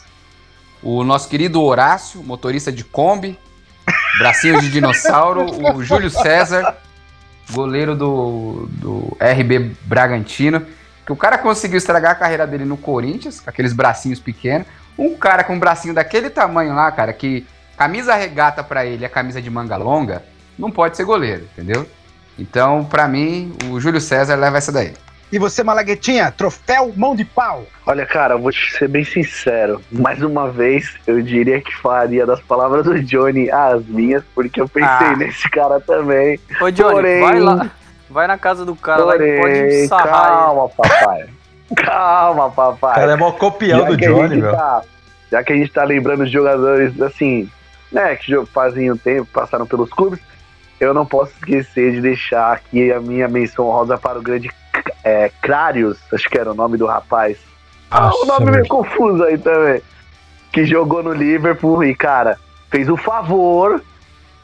[0.81, 3.37] O nosso querido Horácio, motorista de Kombi,
[4.17, 6.77] bracinho de dinossauro, o Júlio César,
[7.51, 10.65] goleiro do, do RB Bragantino,
[11.05, 14.67] que o cara conseguiu estragar a carreira dele no Corinthians, com aqueles bracinhos pequenos.
[14.97, 17.45] Um cara com um bracinho daquele tamanho lá, cara, que
[17.77, 20.23] camisa regata pra ele é camisa de manga longa,
[20.57, 21.87] não pode ser goleiro, entendeu?
[22.37, 24.93] Então, pra mim, o Júlio César leva essa daí.
[25.31, 26.31] E você, Malaguetinha?
[26.31, 27.65] Troféu mão de pau.
[27.85, 29.81] Olha, cara, eu vou te ser bem sincero.
[29.91, 34.69] Mais uma vez, eu diria que faria das palavras do Johnny as minhas, porque eu
[34.69, 35.15] pensei Ah.
[35.17, 36.39] nesse cara também.
[36.61, 37.71] Ô, Johnny, Porém- vai lá.
[38.09, 40.35] Vai na casa do cara lá que pode Porém, sarrar ele.
[40.47, 41.25] calma, papai.
[41.75, 42.95] calma, O papai.
[42.95, 44.51] cara é mó copião do Johnny, meu.
[44.53, 44.81] tá-
[45.29, 47.49] já que a gente tá lembrando de jogadores, assim,
[47.91, 50.21] né, que fazem um tempo, passaram pelos clubes,
[50.79, 54.49] eu não posso esquecer de deixar aqui a minha menção rosa para o grande
[55.07, 57.37] é, Crarius, acho que era o nome do rapaz.
[57.89, 59.81] Ah, o nome meio confuso aí também.
[60.51, 62.37] Que jogou no Liverpool e, cara,
[62.69, 63.81] fez o favor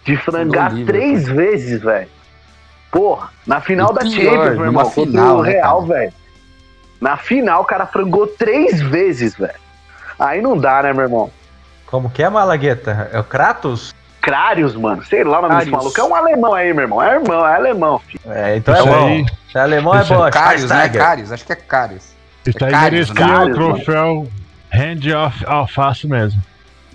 [0.06, 2.08] de frangar três vezes, velho.
[2.90, 6.14] Porra, na final E da pior, Champions, meu irmão, final, o né, Real, velho.
[7.02, 9.60] Na final, o cara frangou três vezes, velho.
[10.18, 11.30] Aí não dá, né, meu irmão?
[11.88, 13.10] Como que é, Malagueta?
[13.12, 13.94] É o Kratos?
[14.22, 15.04] Crarius, mano.
[15.04, 16.00] Sei lá o nome desse maluco.
[16.00, 17.02] É um alemão aí, meu irmão.
[17.02, 18.22] É irmão, é alemão, filho.
[18.32, 19.26] É, então é bom.
[19.54, 19.54] Aí.
[19.54, 20.30] Se é alemão é é bom.
[20.32, 20.90] Cários, né?
[20.90, 22.04] Cários, acho que é Cários.
[22.46, 24.28] Isso aí Cários, merecia Cários, o troféu
[24.74, 26.42] Hand of Alface mesmo.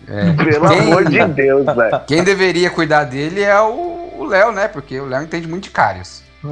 [0.09, 0.33] É.
[0.33, 2.01] Pelo Quem- amor de Deus, velho.
[2.07, 4.66] Quem deveria cuidar dele é o Léo, né?
[4.68, 6.23] Porque o Léo entende muito de Cários.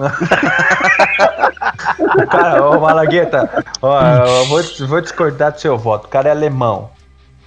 [2.31, 6.07] Cara, ô Malagueta, ó, eu vou, vou discordar do seu voto.
[6.07, 6.91] O cara é alemão.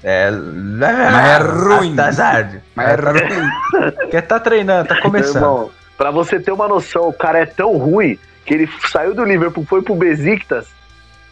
[0.04, 0.32] É.
[0.32, 2.00] Mas é ruim.
[2.00, 2.50] Azar.
[2.76, 3.91] Mas é ruim.
[3.98, 5.36] Porque tá treinando, tá Meu começando.
[5.36, 8.17] irmão, pra você ter uma noção, o cara é tão ruim
[8.50, 10.66] que ele saiu do Liverpool, foi pro Besiktas,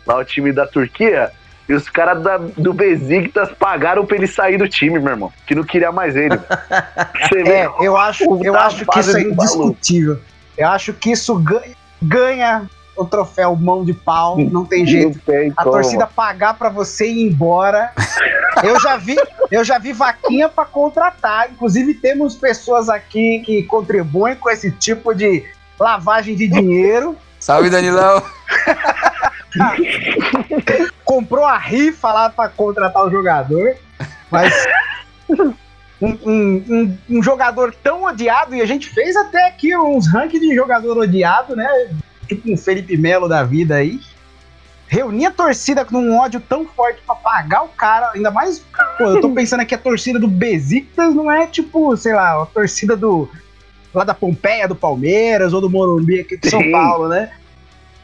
[0.06, 1.32] lá o time da Turquia,
[1.67, 2.23] e os caras
[2.56, 5.34] do Besiktas pagaram pra ele sair do time, meu irmão.
[5.47, 6.39] Que não queria mais ele.
[7.45, 9.63] É, eu acho, eu acho que isso é do maluco.
[9.63, 10.19] indiscutível.
[10.58, 11.43] Eu acho que isso
[12.01, 15.17] ganha, o troféu mão de pau, não tem jeito.
[15.17, 17.91] Não tem A torcida pagar pra você ir embora.
[18.63, 19.15] Eu já vi,
[19.51, 21.49] eu já vi vaquinha pra contratar.
[21.51, 25.43] Inclusive temos pessoas aqui que contribuem com esse tipo de
[25.79, 27.15] lavagem de dinheiro.
[27.39, 28.21] Salve, Danilão.
[31.05, 33.75] Comprou a rifa lá pra contratar o jogador,
[34.29, 34.53] mas
[35.29, 35.53] um,
[36.01, 40.53] um- um- um jogador tão odiado e a gente fez até aqui uns rankings de
[40.55, 41.67] jogador odiado, né?
[42.27, 43.99] Tipo um Felipe Melo da vida aí.
[44.89, 48.59] Reunir a torcida com um ódio tão forte pra pagar o cara, ainda mais.
[48.97, 52.45] Pô, eu tô pensando aqui a torcida do Besiktas não é tipo, sei lá, a
[52.45, 53.29] torcida do.
[53.97, 56.71] Lá da Pompeia, do Palmeiras ou do Morumbi aqui de São Sim.
[56.71, 57.31] Paulo, né?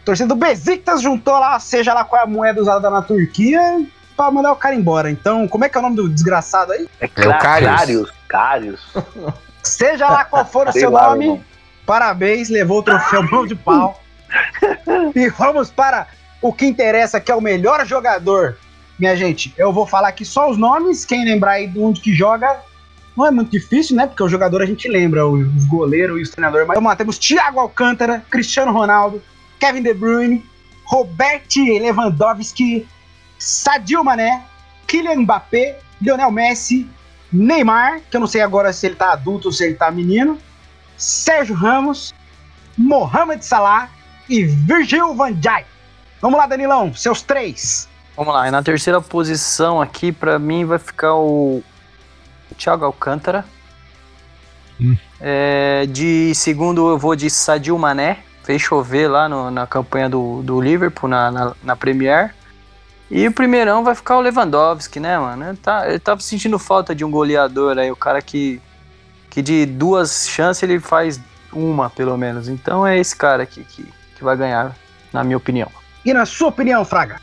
[0.01, 3.85] A torcida do Besiktas juntou lá, seja lá qual é a moeda usada na Turquia,
[4.17, 5.09] pra mandar o cara embora.
[5.09, 6.87] Então, como é que é o nome do desgraçado aí?
[6.99, 7.71] É, É o Cários.
[7.71, 8.13] Cários.
[8.27, 8.81] Cários.
[9.63, 11.43] Seja lá qual for o seu lá, nome, irmão.
[11.85, 14.01] parabéns, levou o troféu mão de pau.
[15.15, 16.07] e vamos para
[16.41, 18.57] O que interessa que é o melhor jogador.
[18.99, 21.05] Minha gente, eu vou falar aqui só os nomes.
[21.05, 22.57] Quem lembrar aí de onde que joga,
[23.15, 24.07] não é muito difícil, né?
[24.07, 26.67] Porque o jogador a gente lembra, os goleiros e os treinadores.
[26.67, 29.21] Mas vamos lá, temos Thiago Alcântara, Cristiano Ronaldo,
[29.59, 30.43] Kevin De Bruyne,
[30.85, 32.87] Robert Lewandowski,
[33.37, 34.43] Sadio Mané,
[34.87, 36.89] Kylian Mbappé, Lionel Messi,
[37.31, 40.37] Neymar, que eu não sei agora se ele tá adulto ou se ele tá menino,
[40.97, 42.13] Sérgio Ramos,
[42.77, 43.89] Mohamed Salah
[44.29, 45.65] e Virgil van Dijk.
[46.21, 47.89] Vamos lá, Danilão, seus três.
[48.15, 51.63] Vamos lá, e na terceira posição aqui, pra mim, vai ficar o
[52.53, 53.45] Thiago Alcântara.
[54.79, 54.97] Hum.
[55.21, 58.19] É, de segundo, eu vou de Sadio Mané.
[58.43, 62.33] Fez chover lá no- na campanha do, do Liverpool, na, na, na Premier.
[63.09, 65.49] E o primeirão vai ficar o Lewandowski, né, mano?
[65.49, 68.59] Ele, tá, ele tava sentindo falta de um goleador aí, o cara que,
[69.29, 71.21] que de duas chances ele faz
[71.53, 72.49] uma, pelo menos.
[72.49, 73.85] Então é esse cara aqui que,
[74.15, 74.75] que vai ganhar,
[75.13, 75.69] na minha opinião.
[76.03, 77.21] E na sua opinião, Fraga?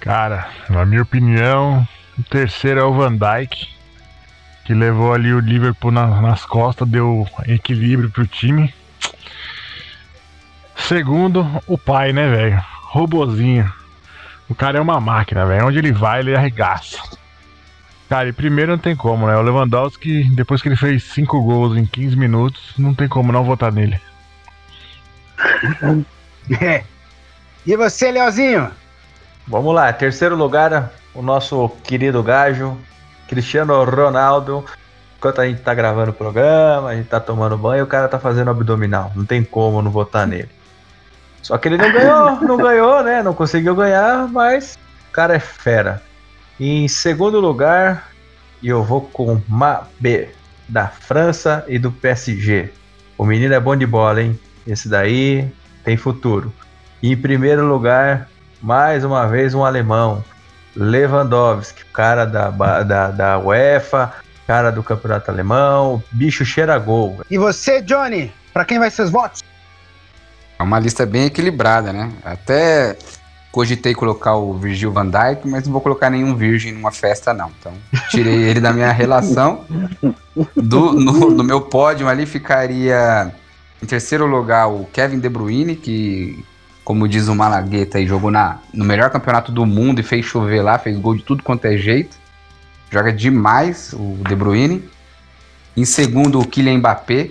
[0.00, 1.86] Cara, na minha opinião,
[2.18, 3.68] o terceiro é o Van Dijk,
[4.64, 8.72] que levou ali o Liverpool na- nas costas, deu equilíbrio pro time.
[10.76, 12.62] Segundo, o pai, né, velho?
[12.88, 13.72] Robozinho.
[14.48, 15.66] O cara é uma máquina, velho.
[15.66, 16.98] Onde ele vai, ele arregaça.
[18.08, 19.36] Cara, e primeiro não tem como, né?
[19.36, 23.44] O Lewandowski, depois que ele fez 5 gols em 15 minutos, não tem como não
[23.44, 23.98] votar nele.
[26.60, 26.84] É.
[27.66, 28.70] E você, Leozinho?
[29.48, 32.76] Vamos lá, terceiro lugar, o nosso querido gajo,
[33.28, 34.64] Cristiano Ronaldo.
[35.18, 38.18] Enquanto a gente tá gravando o programa, a gente tá tomando banho, o cara tá
[38.18, 39.10] fazendo abdominal.
[39.14, 40.50] Não tem como não votar nele.
[41.42, 43.22] Só que ele não ganhou, não ganhou, né?
[43.22, 46.02] Não conseguiu ganhar, mas o cara é fera.
[46.58, 48.08] Em segundo lugar,
[48.62, 50.30] eu vou com Mbappé,
[50.68, 52.72] da França e do PSG.
[53.16, 54.38] O menino é bom de bola, hein?
[54.66, 55.50] Esse daí
[55.84, 56.52] tem futuro.
[57.02, 58.28] E em primeiro lugar,
[58.62, 60.24] mais uma vez um alemão,
[60.76, 64.12] Lewandowski, cara da, da, da UEFA,
[64.46, 67.20] cara do campeonato alemão, bicho cheira gol.
[67.30, 68.32] E você, Johnny?
[68.52, 69.42] Pra quem vai seus votos?
[70.58, 72.12] É uma lista bem equilibrada, né?
[72.24, 72.96] Até
[73.50, 77.52] cogitei colocar o Virgil van Dijk, mas não vou colocar nenhum virgem numa festa, não.
[77.60, 77.72] Então,
[78.10, 79.64] tirei ele da minha relação.
[80.56, 83.32] Do, no, no meu pódio ali ficaria
[83.80, 86.44] em terceiro lugar o Kevin De Bruyne, que,
[86.84, 90.62] como diz o Malagueta, aí, jogou na, no melhor campeonato do mundo e fez chover
[90.62, 92.16] lá, fez gol de tudo quanto é jeito.
[92.90, 94.88] Joga demais o De Bruyne.
[95.76, 97.30] Em segundo, o Kylian Mbappé,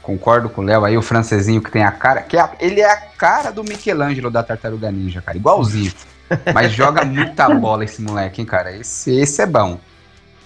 [0.00, 2.22] concordo com o Léo aí, o francesinho que tem a cara.
[2.22, 5.36] que é a- Ele é a cara do Michelangelo da Tartaruga Ninja, cara.
[5.36, 5.92] Igualzinho.
[6.54, 8.74] Mas joga muita bola esse moleque, hein, cara.
[8.76, 9.78] Esse, esse é bom.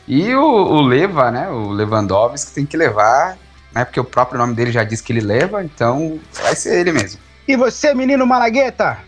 [0.08, 1.48] E o, o Leva, né?
[1.48, 3.36] O Lewandowski tem que levar,
[3.72, 3.84] né?
[3.84, 7.20] Porque o próprio nome dele já diz que ele leva, então vai ser ele mesmo.
[7.46, 8.98] E você, menino Malagueta?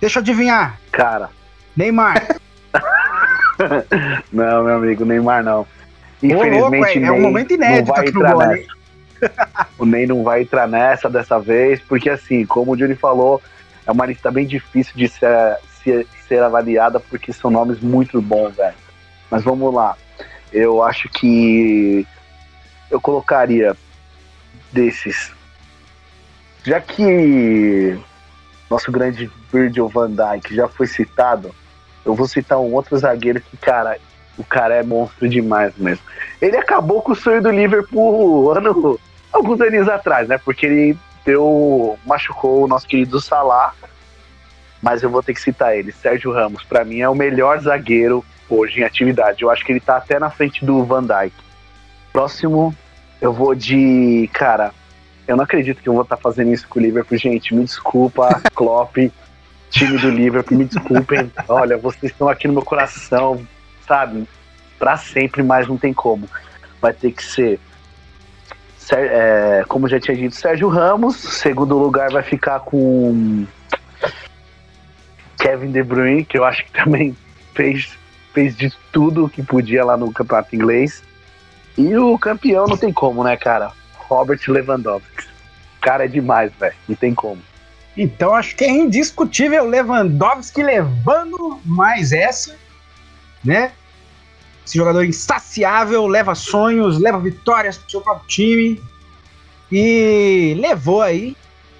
[0.00, 0.78] Deixa eu adivinhar.
[0.92, 1.30] Cara,
[1.76, 2.36] Neymar.
[4.32, 5.60] não, meu amigo, Neymar não.
[5.60, 8.66] Ô, louco, Infelizmente, é, é um momento inédito aqui no gol, hein?
[9.78, 13.40] O Ney não vai entrar nessa dessa vez, porque assim, como o Johnny falou,
[13.86, 18.56] é uma lista bem difícil de ser, ser, ser avaliada, porque são nomes muito bons,
[18.56, 18.74] velho.
[19.30, 19.96] Mas vamos lá.
[20.52, 22.06] Eu acho que
[22.90, 23.76] eu colocaria
[24.72, 25.32] desses.
[26.64, 27.98] Já que
[28.68, 31.54] nosso grande Virgil van Dijk já foi citado,
[32.04, 33.98] eu vou citar um outro zagueiro que, cara,
[34.38, 36.04] o cara é monstro demais mesmo.
[36.40, 38.98] Ele acabou com o sonho do Liverpool ano,
[39.32, 40.38] alguns anos atrás, né?
[40.38, 43.74] Porque ele deu, machucou o nosso querido Salah.
[44.82, 46.62] Mas eu vou ter que citar ele, Sérgio Ramos.
[46.62, 49.42] Pra mim é o melhor zagueiro hoje em atividade.
[49.42, 51.34] Eu acho que ele tá até na frente do Van Dijk.
[52.12, 52.74] Próximo,
[53.20, 54.72] eu vou de, cara,
[55.30, 57.54] eu não acredito que eu vou estar fazendo isso com o Liverpool, gente.
[57.54, 58.96] Me desculpa, Klopp,
[59.70, 61.30] time do Liverpool, me desculpem.
[61.48, 63.46] Olha, vocês estão aqui no meu coração,
[63.86, 64.26] sabe?
[64.78, 66.28] Pra sempre, mas não tem como.
[66.80, 67.60] Vai ter que ser,
[68.92, 71.16] é, como já tinha dito, Sérgio Ramos.
[71.16, 73.46] Segundo lugar vai ficar com
[75.38, 77.16] Kevin De Bruyne, que eu acho que também
[77.54, 77.96] fez,
[78.32, 81.04] fez de tudo que podia lá no campeonato inglês.
[81.78, 83.72] E o campeão não tem como, né, cara?
[84.10, 85.28] Robert Lewandowski.
[85.80, 86.74] Cara é demais, velho.
[86.88, 87.40] Não tem como.
[87.96, 92.56] Então acho que é indiscutível Lewandowski levando mais essa,
[93.44, 93.72] né?
[94.66, 98.82] Esse jogador insaciável, leva sonhos, leva vitórias pro seu próprio time.
[99.72, 101.36] E levou aí,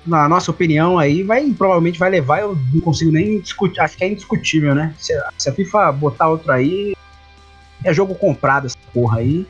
[0.07, 4.05] na nossa opinião aí, vai provavelmente vai levar, eu não consigo nem discutir, acho que
[4.05, 4.95] é indiscutível, né?
[4.99, 6.95] Se, se a FIFA botar outro aí,
[7.85, 9.47] é jogo comprado essa porra aí.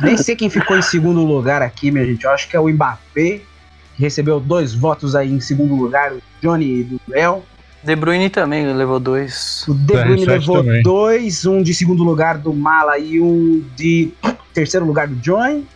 [0.00, 2.24] Nem sei quem ficou em segundo lugar aqui, minha gente.
[2.24, 3.40] Eu acho que é o Mbappé,
[3.96, 7.44] que recebeu dois votos aí em segundo lugar, o Johnny do El.
[7.82, 9.64] De Bruyne também levou dois.
[9.68, 10.82] O De Bruyne CR7 levou também.
[10.82, 14.12] dois, um de segundo lugar do Mala e um de
[14.52, 15.66] terceiro lugar do Johnny.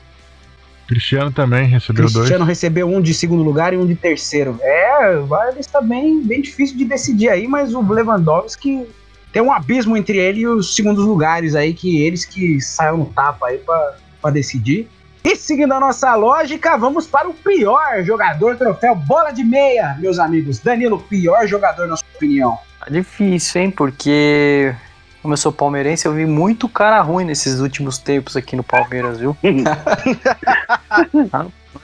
[0.87, 4.59] Cristiano também recebeu Cristiano recebeu um de segundo lugar e um de terceiro.
[4.61, 8.87] É, vai está bem, bem difícil de decidir aí, mas o Lewandowski
[9.33, 13.07] tem um abismo entre ele e os segundos lugares aí, que eles que saíram no
[13.07, 14.89] tapa aí pra, pra decidir.
[15.25, 20.19] E seguindo a nossa lógica, vamos para o pior jogador troféu bola de meia, meus
[20.19, 20.59] amigos.
[20.59, 22.59] Danilo, pior jogador na sua opinião.
[22.81, 23.71] Tá difícil, hein?
[23.71, 24.75] Porque,
[25.21, 29.21] como eu sou palmeirense, eu vi muito cara ruim nesses últimos tempos aqui no Palmeiras,
[29.21, 29.37] viu?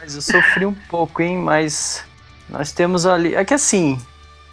[0.01, 1.39] Mas eu sofri um pouco, hein?
[1.39, 2.05] Mas
[2.49, 3.37] nós temos ali.
[3.37, 4.01] É que assim,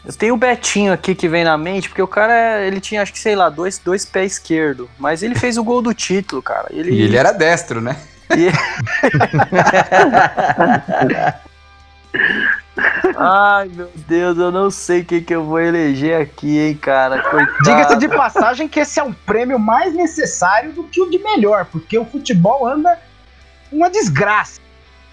[0.06, 3.12] eu tenho o Betinho aqui que vem na mente, porque o cara, ele tinha, acho
[3.12, 4.90] que, sei lá, dois, dois pés esquerdo.
[5.00, 6.68] Mas ele fez o gol do título, cara.
[6.70, 7.98] Ele, E ele era destro, né?
[8.36, 8.52] e-
[13.18, 17.22] Ai, meu Deus, eu não sei quem que eu vou eleger aqui, hein, cara.
[17.22, 17.64] Coitado.
[17.64, 21.66] Diga-se de passagem que esse é um prêmio mais necessário do que o de melhor,
[21.66, 23.00] porque o futebol anda
[23.72, 24.60] uma desgraça,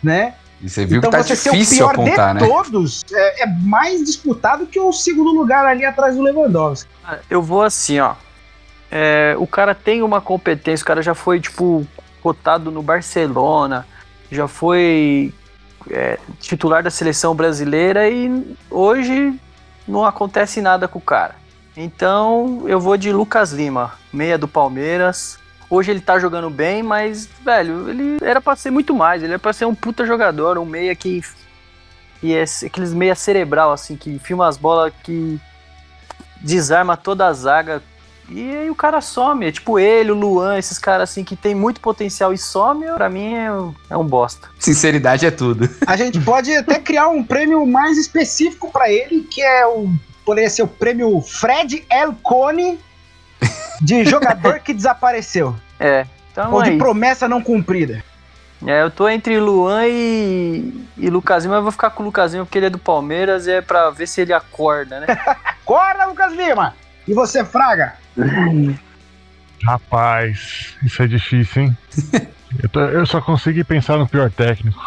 [0.02, 0.34] né?
[0.62, 2.48] E você viu então que tá você difícil ser o pior apontar, de né?
[2.48, 6.88] todos é, é mais disputado que o segundo lugar ali atrás do Lewandowski.
[7.28, 8.14] Eu vou assim, ó.
[8.90, 11.86] É, o cara tem uma competência, o cara já foi, tipo,
[12.22, 13.86] cotado no Barcelona,
[14.30, 15.34] já foi
[15.90, 19.34] é, titular da seleção brasileira e hoje
[19.88, 21.34] não acontece nada com o cara.
[21.76, 25.38] Então eu vou de Lucas Lima, meia do Palmeiras.
[25.74, 29.22] Hoje ele tá jogando bem, mas, velho, ele era pra ser muito mais.
[29.22, 31.22] Ele era pra ser um puta jogador, um meia que.
[32.22, 35.40] E é aqueles meia cerebral, assim, que filma as bolas que
[36.40, 37.82] desarma toda a zaga.
[38.28, 39.46] E aí o cara some.
[39.46, 43.08] É tipo ele, o Luan, esses caras assim que tem muito potencial e some, pra
[43.08, 44.48] mim é, um- é um bosta.
[44.58, 45.68] Sinceridade é tudo.
[45.86, 49.88] A gente pode até criar um prêmio mais específico pra ele, que é o.
[50.24, 52.78] Poderia ser o prêmio Fred El Cone
[53.80, 55.56] de jogador que desapareceu.
[55.78, 56.06] É.
[56.30, 56.78] Então ou é de isso.
[56.78, 58.02] promessa não cumprida.
[58.66, 62.46] É, eu tô entre Luan e, e Lucasinho, mas eu vou ficar com o Lucasinho
[62.46, 65.06] porque ele é do Palmeiras e é pra ver se ele acorda, né?
[65.62, 66.74] Acorda, Lucas Lima!
[67.06, 67.94] E você, Fraga?
[69.64, 71.78] Rapaz, isso é difícil, hein?
[72.62, 74.78] Eu, tô- eu só consegui pensar no pior técnico.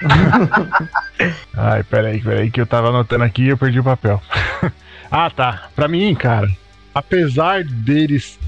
[1.56, 4.20] Ai, peraí, peraí, que eu tava anotando aqui e eu perdi o papel.
[5.10, 5.68] ah, tá.
[5.74, 6.48] Pra mim, cara,
[6.94, 8.38] apesar deles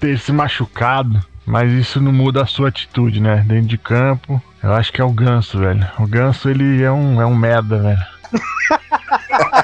[0.00, 3.44] ter se machucado, mas isso não muda a sua atitude, né?
[3.46, 5.86] Dentro de campo, eu acho que é o Ganso, velho.
[5.98, 8.14] O Ganso, ele é um, é um merda, velho.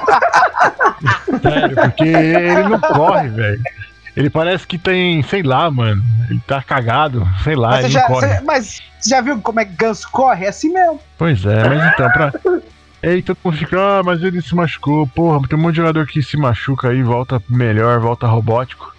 [1.42, 3.62] Sério, porque ele não corre, velho.
[4.16, 6.02] Ele parece que tem, sei lá, mano.
[6.28, 8.26] Ele tá cagado, sei lá, mas, ele já, corre.
[8.28, 10.44] você- mas você já viu como é que Ganso corre?
[10.44, 11.00] É assim mesmo.
[11.16, 12.32] Pois é, mas então, pra.
[13.02, 15.06] Ei, todo mundo fica, ah, mas ele se machucou.
[15.06, 18.94] Porra, tem um monte de jogador que se machuca aí, volta melhor, volta robótico.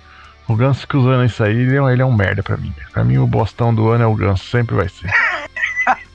[0.47, 2.73] O Ganso fica usando isso aí, ele é, um- ele é um merda pra mim.
[2.91, 5.09] Pra mim, o bostão do ano é o Ganso, sempre vai ser.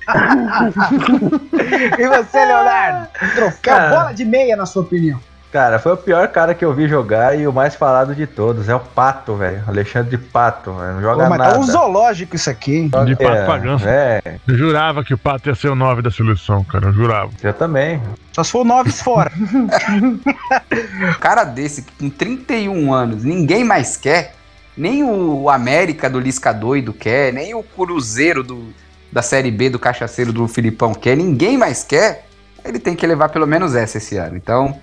[1.99, 3.09] E você, Leonardo?
[3.35, 3.91] Troféu Cara.
[3.91, 5.19] bola de meia, na sua opinião.
[5.57, 8.69] Cara, foi o pior cara que eu vi jogar e o mais falado de todos.
[8.69, 9.65] É o Pato, velho.
[9.67, 10.93] Alexandre de Pato, velho.
[10.93, 11.53] Não joga Pô, mas nada.
[11.55, 12.91] tá um zoológico isso aqui, hein?
[13.07, 13.89] De pato é, pra ganso.
[13.89, 16.89] É, Eu jurava que o Pato ia ser o 9 da seleção, cara.
[16.89, 17.31] Eu jurava.
[17.43, 18.03] eu também.
[18.35, 19.33] Só se for noves fora.
[19.35, 20.19] Um
[21.21, 24.35] cara desse, que com 31 anos, ninguém mais quer.
[24.77, 28.75] Nem o América do Lisca doido quer, nem o Cruzeiro do,
[29.11, 32.27] da Série B do Cachaceiro do Filipão quer, ninguém mais quer.
[32.63, 34.37] Ele tem que levar pelo menos essa esse ano.
[34.37, 34.79] Então,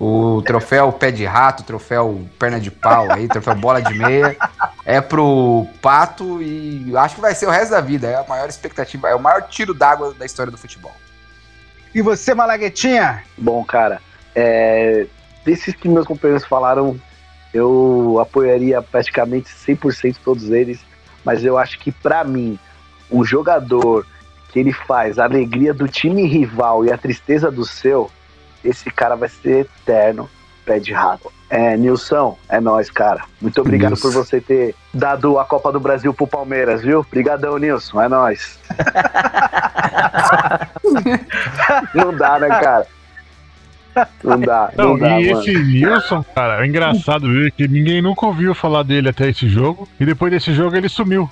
[0.00, 4.36] o troféu pé de rato, troféu perna de pau aí, troféu bola de meia,
[4.84, 8.06] é pro Pato e acho que vai ser o resto da vida.
[8.06, 10.94] É a maior expectativa, é o maior tiro d'água da história do futebol.
[11.94, 13.24] E você, Malaguetinha?
[13.36, 14.00] Bom, cara,
[14.34, 15.06] é,
[15.44, 17.00] desses que meus companheiros falaram,
[17.52, 20.78] eu apoiaria praticamente 100% todos eles,
[21.24, 22.58] mas eu acho que pra mim,
[23.10, 24.06] um jogador
[24.50, 28.10] que ele faz a alegria do time rival e a tristeza do seu,
[28.68, 30.28] esse cara vai ser eterno,
[30.64, 31.32] pé de rato.
[31.50, 33.22] É, Nilson, é nóis, cara.
[33.40, 34.10] Muito obrigado Nilson.
[34.10, 37.00] por você ter dado a Copa do Brasil pro Palmeiras, viu?
[37.00, 38.58] Obrigadão, Nilson, é nóis.
[41.94, 42.86] não dá, né, cara?
[44.22, 45.42] Não dá, não, Não, dá, e mano.
[45.42, 49.88] esse Nilson, cara, é engraçado ver que ninguém nunca ouviu falar dele até esse jogo.
[49.98, 51.28] E depois desse jogo ele sumiu.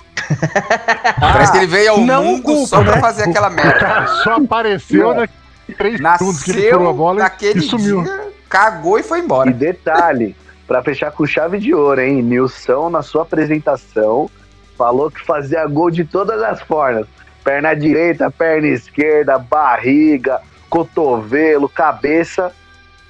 [1.19, 3.01] Parece que ele veio ao não mundo culpa, só pra né?
[3.01, 3.79] fazer aquela merda.
[3.79, 5.27] Cara, só apareceu na
[5.73, 8.03] três segundos que ele furou a Nasceu bola naquele e sumiu.
[8.03, 9.51] dia, cagou e foi E embora.
[9.51, 10.35] detalhe,
[10.67, 12.21] pra fechar com chave de ouro, hein?
[12.21, 14.29] Nilson, na sua apresentação,
[14.77, 17.05] falou que fazia gol de todas as formas.
[17.43, 22.51] Perna direita, perna esquerda, barriga, cotovelo, cabeça.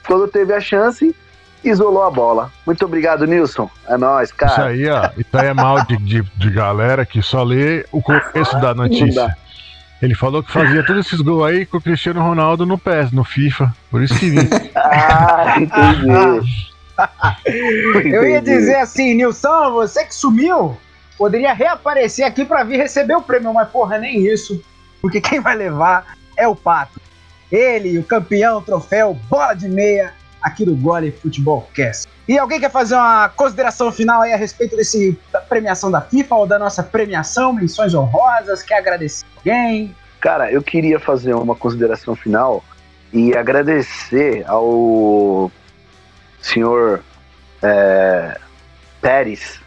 [0.06, 1.16] Quando teve a chance,
[1.64, 2.52] isolou a bola.
[2.66, 3.70] Muito obrigado, Nilson.
[3.88, 4.68] É nóis, Isso cara.
[4.68, 5.10] aí, ó.
[5.18, 9.36] Isso aí é mal de, de, de galera que só lê o começo da notícia.
[10.02, 13.24] Ele falou que fazia todos esses gols aí com o Cristiano Ronaldo no PES, no
[13.24, 13.74] FIFA.
[13.90, 14.48] Por isso que vim.
[14.76, 16.68] Ah, entendi.
[18.06, 20.78] Eu ia dizer assim, Nilson, você que sumiu,
[21.18, 24.64] poderia reaparecer aqui pra vir receber o prêmio, mas porra, nem isso.
[25.02, 27.00] Porque quem vai levar é o Pato.
[27.52, 32.08] Ele, o campeão, o troféu, bola de meia aqui do Gole Futebol Cast.
[32.28, 36.36] E alguém quer fazer uma consideração final aí a respeito desse da premiação da FIFA
[36.36, 39.96] ou da nossa premiação, menções honrosas, quer agradecer alguém?
[40.20, 42.64] Cara, eu queria fazer uma consideração final
[43.14, 45.50] e agradecer ao
[46.42, 47.02] senhor
[47.62, 48.38] é,
[49.02, 49.62] Pérez,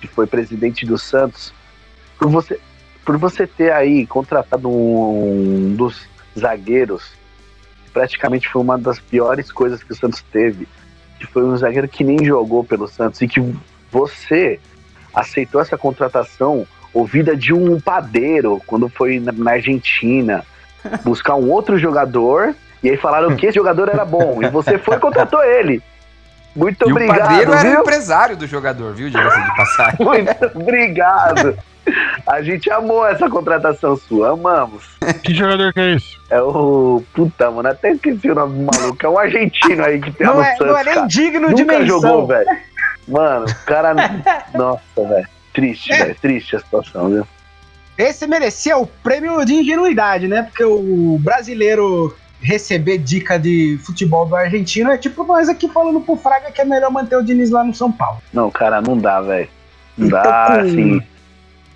[0.00, 1.54] que foi presidente do Santos,
[2.18, 2.60] por você,
[3.06, 6.06] por você ter aí contratado um dos
[6.38, 7.12] zagueiros,
[7.84, 10.68] que praticamente foi uma das piores coisas que o Santos teve,
[11.26, 13.40] que foi um zagueiro que nem jogou pelo Santos e que
[13.90, 14.58] você
[15.14, 20.44] aceitou essa contratação ouvida de um padeiro quando foi na, na Argentina
[21.04, 24.96] buscar um outro jogador e aí falaram que esse jogador era bom e você foi
[24.96, 25.80] e contratou ele.
[26.54, 27.80] Muito E o obrigado, padeiro era o viu?
[27.80, 29.08] empresário do jogador, viu?
[29.08, 29.96] Diga-se de passagem.
[30.04, 31.56] Muito obrigado.
[32.26, 34.84] A gente amou essa contratação sua, amamos.
[35.22, 36.16] que jogador que é esse?
[36.30, 37.02] É o.
[37.14, 39.04] Puta, mano, até esqueci o nome do maluco.
[39.04, 41.06] É um argentino aí que tem Não no é, Santos, não é nem cara.
[41.06, 42.00] digno de Nunca menção.
[42.00, 42.48] jogou, velho.
[43.08, 43.94] Mano, o cara.
[44.54, 45.28] Nossa, velho.
[45.52, 46.16] Triste, velho.
[46.20, 47.26] Triste a situação, viu?
[47.98, 50.42] Esse merecia o prêmio de ingenuidade, né?
[50.44, 56.16] Porque o brasileiro receber dica de futebol do argentino é tipo nós aqui falando pro
[56.16, 58.18] Fraga que é melhor manter o Diniz lá no São Paulo.
[58.32, 59.48] Não, cara, não dá, velho.
[59.96, 61.02] Não dá, com- assim.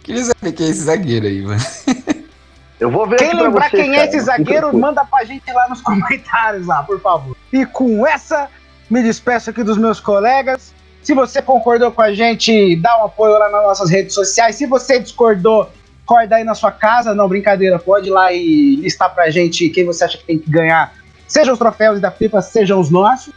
[0.07, 1.61] Queria saber quem é esse zagueiro aí, mano.
[2.79, 5.25] Eu vou ver Quem lembrar vocês, quem é cara, esse não se zagueiro, manda pra
[5.25, 7.37] gente lá nos comentários lá, por favor.
[7.53, 8.49] E com essa,
[8.89, 10.73] me despeço aqui dos meus colegas.
[11.03, 14.55] Se você concordou com a gente, dá um apoio lá nas nossas redes sociais.
[14.55, 15.69] Se você discordou,
[16.05, 17.15] acorda aí na sua casa.
[17.15, 20.49] Não, brincadeira, pode ir lá e listar pra gente quem você acha que tem que
[20.49, 20.95] ganhar.
[21.27, 23.35] Sejam os troféus da FIFA, sejam os nossos.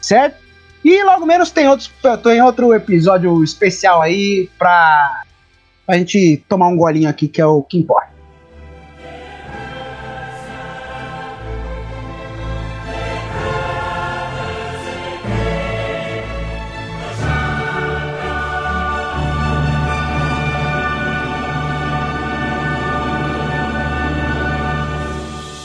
[0.00, 0.42] Certo?
[0.84, 1.90] E logo menos tem, outros,
[2.22, 5.22] tem outro episódio especial aí pra,
[5.86, 8.13] pra gente tomar um golinho aqui, que é o que importa.